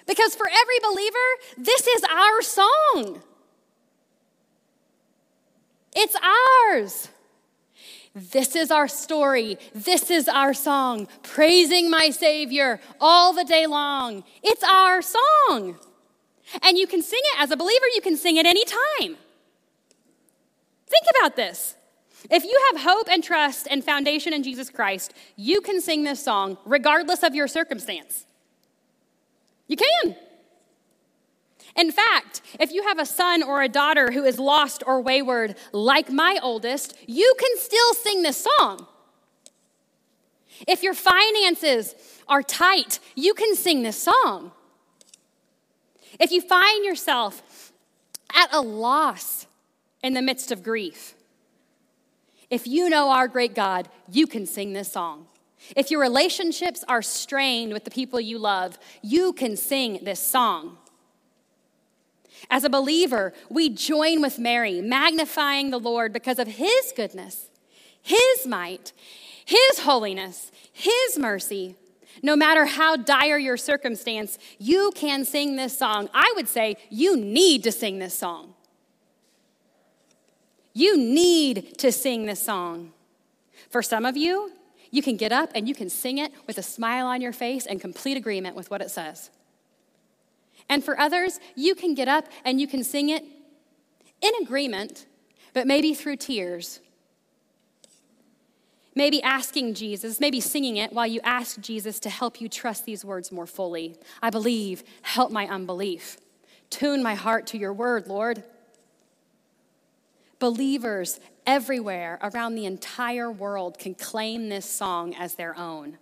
Because 0.06 0.36
for 0.36 0.47
every 0.47 0.80
believer, 0.91 1.18
this 1.58 1.88
is 1.88 2.04
our 2.04 2.41
song. 2.43 3.24
It's 5.96 6.16
ours. 6.16 7.10
This 8.16 8.56
is 8.56 8.70
our 8.70 8.88
story. 8.88 9.58
This 9.74 10.12
is 10.12 10.28
our 10.28 10.54
song, 10.54 11.08
praising 11.24 11.89
my 11.89 12.12
Savior 12.12 12.80
all 13.02 13.34
the 13.34 13.44
day 13.44 13.66
long. 13.66 14.24
It's 14.44 14.64
our 14.64 15.02
song. 15.02 15.80
And 16.62 16.78
you 16.78 16.86
can 16.86 17.02
sing 17.02 17.22
it 17.24 17.41
as 17.41 17.50
a 17.52 17.58
believer, 17.58 17.86
you 17.96 18.02
can 18.02 18.16
sing 18.16 18.38
it 18.38 18.46
anytime. 18.46 19.18
Think 20.88 21.06
about 21.18 21.36
this. 21.36 21.76
If 22.30 22.44
you 22.44 22.72
have 22.72 22.84
hope 22.84 23.08
and 23.10 23.24
trust 23.24 23.68
and 23.70 23.84
foundation 23.84 24.34
in 24.34 24.44
Jesus 24.44 24.70
Christ, 24.70 25.14
you 25.36 25.62
can 25.62 25.82
sing 25.82 26.04
this 26.04 26.24
song 26.24 26.58
regardless 26.66 27.24
of 27.24 27.34
your 27.34 27.48
circumstance. 27.48 28.26
You 29.68 29.78
can. 29.78 30.16
In 31.76 31.91
fact, 31.91 32.41
if 32.59 32.71
you 32.71 32.84
have 32.84 32.99
a 32.99 33.05
son 33.05 33.41
or 33.41 33.61
a 33.63 33.69
daughter 33.69 34.11
who 34.11 34.24
is 34.24 34.38
lost 34.38 34.84
or 34.86 35.01
wayward, 35.01 35.55
like 35.71 36.11
my 36.11 36.39
oldest, 36.41 36.95
you 37.07 37.34
can 37.39 37.57
still 37.57 37.93
sing 37.95 38.21
this 38.21 38.45
song. 38.59 38.86
If 40.67 40.84
your 40.84 40.93
finances 40.93 41.95
are 42.28 42.43
tight, 42.43 42.99
you 43.15 43.34
can 43.34 43.55
sing 43.55 43.82
this 43.82 44.01
song. 44.01 44.51
If 46.19 46.32
you 46.32 46.41
find 46.41 46.86
yourself 46.86 47.71
at 48.34 48.53
a 48.53 48.61
loss 48.61 49.47
in 50.03 50.13
the 50.13 50.21
midst 50.21 50.51
of 50.51 50.63
grief, 50.63 51.15
if 52.51 52.67
you 52.67 52.88
know 52.88 53.09
our 53.09 53.28
great 53.28 53.55
God, 53.55 53.89
you 54.11 54.28
can 54.28 54.45
sing 54.45 54.74
this 54.74 54.91
song. 54.91 55.26
If 55.76 55.89
your 55.89 56.01
relationships 56.01 56.84
are 56.88 57.01
strained 57.01 57.74
with 57.74 57.84
the 57.84 57.89
people 57.89 58.19
you 58.19 58.38
love, 58.38 58.78
you 59.01 59.34
can 59.34 59.57
sing 59.57 59.99
this 60.03 60.19
song. 60.19 60.78
As 62.50 62.64
a 62.64 62.70
believer, 62.70 63.34
we 63.50 63.70
join 63.70 64.22
with 64.22 64.39
Mary, 64.39 64.82
magnifying 64.82 65.70
the 65.70 65.80
Lord 65.80 66.14
because 66.14 66.39
of 66.39 66.48
his 66.48 66.94
goodness, 66.96 67.48
his 68.02 68.46
might, 68.46 68.94
his 69.46 69.80
holiness, 69.80 70.52
his 70.72 71.18
mercy. 71.18 71.76
No 72.22 72.36
matter 72.36 72.66
how 72.66 72.96
dire 72.96 73.38
your 73.38 73.58
circumstance, 73.58 74.38
you 74.60 74.91
can 74.96 75.26
sing 75.26 75.56
this 75.56 75.78
song. 75.78 76.10
I 76.14 76.32
would 76.36 76.48
say 76.48 76.78
you 76.89 77.18
need 77.18 77.64
to 77.64 77.72
sing 77.72 78.00
this 78.00 78.18
song. 78.18 78.54
You 80.74 80.98
need 80.98 81.78
to 81.80 81.91
sing 81.91 82.26
this 82.26 82.44
song. 82.44 82.94
For 83.70 83.82
some 83.82 84.06
of 84.06 84.18
you, 84.18 84.52
you 84.91 85.02
can 85.02 85.18
get 85.18 85.32
up 85.32 85.50
and 85.56 85.68
you 85.68 85.74
can 85.74 85.89
sing 85.89 86.20
it 86.20 86.32
with 86.46 86.58
a 86.58 86.64
smile 86.64 87.08
on 87.08 87.22
your 87.22 87.34
face 87.34 87.66
and 87.66 87.82
complete 87.82 88.18
agreement 88.18 88.56
with 88.56 88.70
what 88.70 88.82
it 88.82 88.91
says. 88.91 89.32
And 90.70 90.84
for 90.84 90.99
others, 90.99 91.39
you 91.55 91.76
can 91.76 91.93
get 91.93 92.07
up 92.07 92.28
and 92.45 92.59
you 92.59 92.68
can 92.68 92.84
sing 92.84 93.09
it 93.09 93.24
in 94.22 94.32
agreement, 94.41 95.05
but 95.53 95.68
maybe 95.68 95.93
through 95.93 96.18
tears. 96.18 96.80
Maybe 98.95 99.22
asking 99.24 99.74
Jesus, 99.74 100.20
maybe 100.20 100.39
singing 100.39 100.78
it 100.78 100.93
while 100.93 101.07
you 101.07 101.20
ask 101.24 101.59
Jesus 101.59 101.99
to 102.01 102.09
help 102.09 102.39
you 102.39 102.47
trust 102.47 102.86
these 102.86 103.03
words 103.03 103.32
more 103.32 103.47
fully. 103.47 103.95
I 104.22 104.30
believe, 104.30 104.84
help 105.01 105.32
my 105.32 105.47
unbelief. 105.47 106.18
Tune 106.70 107.01
my 107.01 107.16
heart 107.16 107.47
to 107.47 107.57
your 107.57 107.74
word, 107.74 108.07
Lord. 108.07 108.43
Believers 110.39 111.20
everywhere 111.47 112.20
around 112.22 112.55
the 112.55 112.66
entire 112.66 113.32
world 113.32 113.80
can 113.80 113.95
claim 113.95 114.49
this 114.49 114.70
song 114.70 115.16
as 115.16 115.36
their 115.36 115.57
own. 115.57 115.97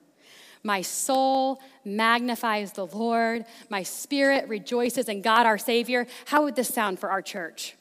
My 0.63 0.81
soul 0.81 1.59
magnifies 1.83 2.73
the 2.73 2.85
Lord. 2.85 3.45
My 3.69 3.83
spirit 3.83 4.47
rejoices 4.47 5.09
in 5.09 5.21
God 5.21 5.45
our 5.45 5.57
Savior. 5.57 6.07
How 6.25 6.43
would 6.43 6.55
this 6.55 6.73
sound 6.73 6.99
for 6.99 7.09
our 7.09 7.21
church? 7.21 7.75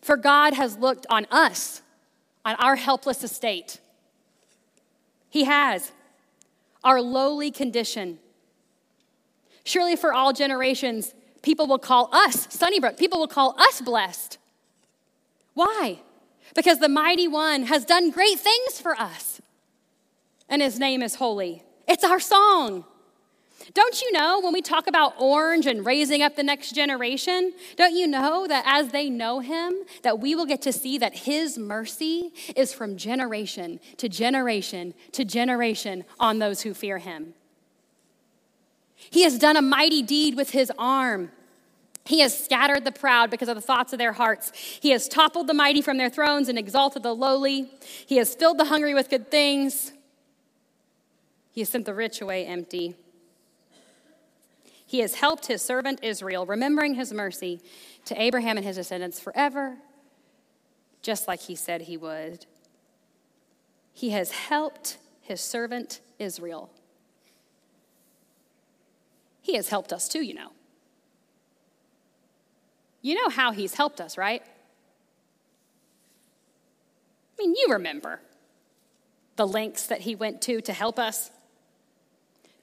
For 0.00 0.16
God 0.16 0.54
has 0.54 0.78
looked 0.78 1.06
on 1.10 1.26
us, 1.30 1.82
on 2.44 2.54
our 2.56 2.76
helpless 2.76 3.22
estate. 3.22 3.80
He 5.28 5.44
has. 5.44 5.92
Our 6.82 7.00
lowly 7.00 7.50
condition. 7.50 8.18
Surely 9.64 9.96
for 9.96 10.12
all 10.12 10.32
generations, 10.32 11.14
people 11.42 11.66
will 11.66 11.78
call 11.78 12.08
us, 12.12 12.46
Sunnybrook, 12.50 12.98
people 12.98 13.18
will 13.18 13.28
call 13.28 13.58
us 13.58 13.80
blessed. 13.80 14.38
Why? 15.54 16.00
Because 16.54 16.78
the 16.78 16.88
mighty 16.88 17.28
one 17.28 17.64
has 17.64 17.84
done 17.84 18.10
great 18.10 18.38
things 18.38 18.80
for 18.80 18.94
us, 18.94 19.40
and 20.48 20.60
his 20.60 20.78
name 20.78 21.02
is 21.02 21.16
holy. 21.16 21.62
It's 21.86 22.04
our 22.04 22.20
song. 22.20 22.84
Don't 23.72 24.02
you 24.02 24.12
know 24.12 24.40
when 24.40 24.52
we 24.52 24.60
talk 24.60 24.86
about 24.86 25.14
orange 25.18 25.66
and 25.66 25.86
raising 25.86 26.22
up 26.22 26.36
the 26.36 26.42
next 26.42 26.74
generation, 26.74 27.52
don't 27.76 27.94
you 27.94 28.06
know 28.06 28.46
that 28.46 28.64
as 28.66 28.90
they 28.90 29.08
know 29.08 29.40
him, 29.40 29.74
that 30.02 30.18
we 30.18 30.34
will 30.34 30.44
get 30.44 30.60
to 30.62 30.72
see 30.72 30.98
that 30.98 31.14
his 31.14 31.56
mercy 31.56 32.32
is 32.54 32.74
from 32.74 32.96
generation 32.96 33.80
to 33.96 34.08
generation 34.08 34.92
to 35.12 35.24
generation 35.24 36.04
on 36.20 36.38
those 36.38 36.62
who 36.62 36.74
fear 36.74 36.98
him. 36.98 37.34
He 38.96 39.22
has 39.24 39.38
done 39.38 39.56
a 39.56 39.62
mighty 39.62 40.02
deed 40.02 40.36
with 40.36 40.50
his 40.50 40.70
arm. 40.78 41.30
He 42.04 42.20
has 42.20 42.38
scattered 42.38 42.84
the 42.84 42.92
proud 42.92 43.30
because 43.30 43.48
of 43.48 43.56
the 43.56 43.62
thoughts 43.62 43.92
of 43.94 43.98
their 43.98 44.12
hearts. 44.12 44.52
He 44.54 44.90
has 44.90 45.08
toppled 45.08 45.46
the 45.46 45.54
mighty 45.54 45.80
from 45.80 45.96
their 45.96 46.10
thrones 46.10 46.48
and 46.48 46.58
exalted 46.58 47.02
the 47.02 47.14
lowly. 47.14 47.70
He 48.06 48.16
has 48.18 48.34
filled 48.34 48.58
the 48.58 48.66
hungry 48.66 48.92
with 48.92 49.08
good 49.08 49.30
things. 49.30 49.92
He 51.54 51.60
has 51.60 51.68
sent 51.68 51.86
the 51.86 51.94
rich 51.94 52.20
away 52.20 52.44
empty. 52.44 52.96
He 54.84 54.98
has 54.98 55.14
helped 55.14 55.46
his 55.46 55.62
servant 55.62 56.00
Israel, 56.02 56.44
remembering 56.46 56.94
his 56.94 57.12
mercy 57.12 57.60
to 58.06 58.20
Abraham 58.20 58.56
and 58.56 58.66
his 58.66 58.74
descendants 58.74 59.20
forever, 59.20 59.76
just 61.00 61.28
like 61.28 61.42
he 61.42 61.54
said 61.54 61.82
he 61.82 61.96
would. 61.96 62.46
He 63.92 64.10
has 64.10 64.32
helped 64.32 64.98
his 65.20 65.40
servant 65.40 66.00
Israel. 66.18 66.70
He 69.40 69.54
has 69.54 69.68
helped 69.68 69.92
us 69.92 70.08
too, 70.08 70.22
you 70.22 70.34
know. 70.34 70.50
You 73.00 73.14
know 73.14 73.28
how 73.28 73.52
he's 73.52 73.74
helped 73.74 74.00
us, 74.00 74.18
right? 74.18 74.42
I 77.38 77.42
mean, 77.42 77.54
you 77.54 77.68
remember 77.70 78.20
the 79.36 79.46
lengths 79.46 79.86
that 79.86 80.00
he 80.00 80.16
went 80.16 80.42
to 80.42 80.60
to 80.60 80.72
help 80.72 80.98
us 80.98 81.30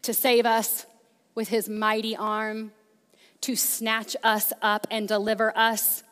to 0.04 0.14
save 0.14 0.46
us 0.46 0.86
with 1.36 1.50
his 1.50 1.70
mighty 1.70 2.16
arm, 2.16 2.72
to 3.42 3.56
snatch 3.56 4.16
us 4.24 4.54
up 4.62 4.88
and 4.92 5.08
deliver 5.08 5.56
us. 5.58 6.04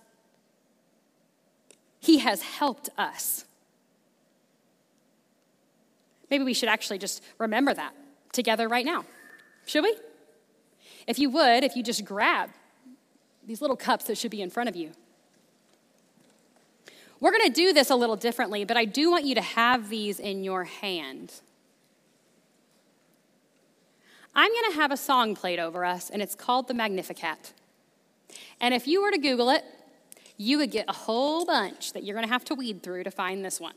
He 2.00 2.20
has 2.20 2.42
helped 2.42 2.90
us. 2.98 3.46
Maybe 6.30 6.44
we 6.44 6.54
should 6.54 6.70
actually 6.70 7.00
just 7.00 7.24
remember 7.38 7.74
that 7.74 7.94
together 8.32 8.68
right 8.68 8.86
now. 8.86 9.06
Should 9.66 9.84
we? 9.84 9.96
If 11.08 11.20
you 11.20 11.30
would, 11.32 11.64
if 11.64 11.76
you 11.76 11.84
just 11.84 12.06
grab 12.06 12.52
these 13.46 13.62
little 13.62 13.76
cups 13.76 14.06
that 14.06 14.18
should 14.18 14.32
be 14.32 14.42
in 14.42 14.50
front 14.50 14.70
of 14.70 14.76
you. 14.76 14.92
We're 17.20 17.32
going 17.32 17.48
to 17.48 17.54
do 17.54 17.74
this 17.74 17.90
a 17.90 17.96
little 17.96 18.16
differently, 18.16 18.64
but 18.64 18.78
I 18.78 18.86
do 18.86 19.12
want 19.12 19.26
you 19.26 19.36
to 19.36 19.42
have 19.42 19.90
these 19.90 20.20
in 20.20 20.44
your 20.44 20.64
hand. 20.64 21.34
I'm 24.36 24.52
going 24.52 24.72
to 24.72 24.78
have 24.78 24.92
a 24.92 24.98
song 24.98 25.36
played 25.36 25.60
over 25.60 25.84
us, 25.84 26.10
and 26.10 26.22
it's 26.22 26.36
called 26.36 26.68
the 26.68 26.74
Magnificat. 26.74 27.54
And 28.62 28.74
if 28.74 28.88
you 28.88 29.02
were 29.02 29.12
to 29.12 29.18
Google 29.18 29.50
it, 29.50 29.64
you 30.38 30.58
would 30.58 30.72
get 30.72 30.86
a 30.88 30.94
whole 30.94 31.46
bunch 31.46 31.94
that 31.94 32.04
you're 32.04 32.16
going 32.16 32.26
to 32.26 32.32
have 32.32 32.46
to 32.46 32.56
weed 32.56 32.82
through 32.82 33.04
to 33.04 33.12
find 33.12 33.44
this 33.44 33.60
one. 33.60 33.74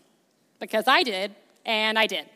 Because 0.61 0.86
I 0.86 1.03
did, 1.03 1.34
and 1.64 1.98
I 1.98 2.07
did. 2.07 2.26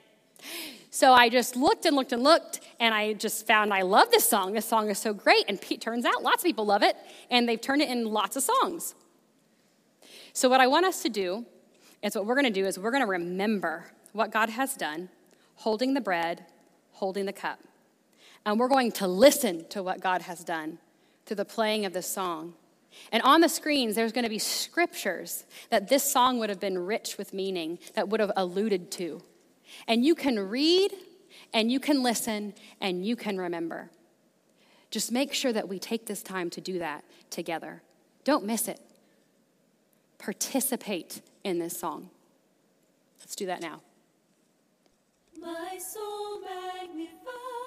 So 0.90 1.12
I 1.12 1.28
just 1.28 1.56
looked 1.56 1.84
and 1.84 1.94
looked 1.94 2.12
and 2.12 2.24
looked, 2.24 2.60
and 2.80 2.94
I 2.94 3.12
just 3.12 3.46
found 3.46 3.72
I 3.72 3.82
love 3.82 4.10
this 4.10 4.28
song. 4.28 4.52
This 4.52 4.66
song 4.66 4.88
is 4.88 4.98
so 4.98 5.12
great. 5.12 5.44
And 5.46 5.60
it 5.70 5.80
turns 5.80 6.04
out 6.04 6.22
lots 6.22 6.42
of 6.42 6.46
people 6.46 6.66
love 6.66 6.82
it, 6.82 6.96
and 7.30 7.48
they've 7.48 7.60
turned 7.60 7.82
it 7.82 7.90
in 7.90 8.06
lots 8.06 8.36
of 8.36 8.42
songs. 8.42 8.94
So, 10.32 10.48
what 10.48 10.60
I 10.60 10.66
want 10.66 10.86
us 10.86 11.02
to 11.02 11.08
do 11.08 11.44
is 12.02 12.14
what 12.14 12.26
we're 12.26 12.34
going 12.34 12.46
to 12.46 12.50
do 12.50 12.66
is 12.66 12.78
we're 12.78 12.90
going 12.90 13.02
to 13.02 13.08
remember 13.08 13.84
what 14.12 14.32
God 14.32 14.48
has 14.50 14.74
done, 14.74 15.08
holding 15.56 15.94
the 15.94 16.00
bread, 16.00 16.44
holding 16.92 17.26
the 17.26 17.32
cup. 17.32 17.58
And 18.46 18.60
we're 18.60 18.68
going 18.68 18.92
to 18.92 19.08
listen 19.08 19.66
to 19.70 19.82
what 19.82 20.00
God 20.00 20.22
has 20.22 20.44
done 20.44 20.78
through 21.26 21.36
the 21.36 21.44
playing 21.44 21.84
of 21.84 21.92
this 21.92 22.06
song. 22.06 22.54
And 23.10 23.22
on 23.24 23.40
the 23.40 23.48
screens, 23.48 23.96
there's 23.96 24.12
going 24.12 24.24
to 24.24 24.30
be 24.30 24.38
scriptures 24.38 25.44
that 25.70 25.88
this 25.88 26.04
song 26.04 26.38
would 26.38 26.48
have 26.48 26.60
been 26.60 26.78
rich 26.78 27.18
with 27.18 27.34
meaning, 27.34 27.80
that 27.94 28.08
would 28.08 28.20
have 28.20 28.30
alluded 28.36 28.92
to. 28.92 29.20
And 29.88 30.04
you 30.04 30.14
can 30.14 30.38
read, 30.38 30.92
and 31.52 31.72
you 31.72 31.80
can 31.80 32.04
listen, 32.04 32.54
and 32.80 33.04
you 33.04 33.16
can 33.16 33.36
remember. 33.36 33.90
Just 34.92 35.10
make 35.10 35.34
sure 35.34 35.52
that 35.52 35.68
we 35.68 35.80
take 35.80 36.06
this 36.06 36.22
time 36.22 36.48
to 36.50 36.60
do 36.60 36.78
that 36.78 37.04
together. 37.30 37.82
Don't 38.22 38.44
miss 38.44 38.68
it. 38.68 38.80
Participate 40.18 41.20
in 41.42 41.58
this 41.58 41.78
song. 41.78 42.10
Let's 43.18 43.34
do 43.34 43.46
that 43.46 43.60
now. 43.60 43.80
My 45.38 45.78
soul 45.78 46.40
magnifies. 46.40 47.65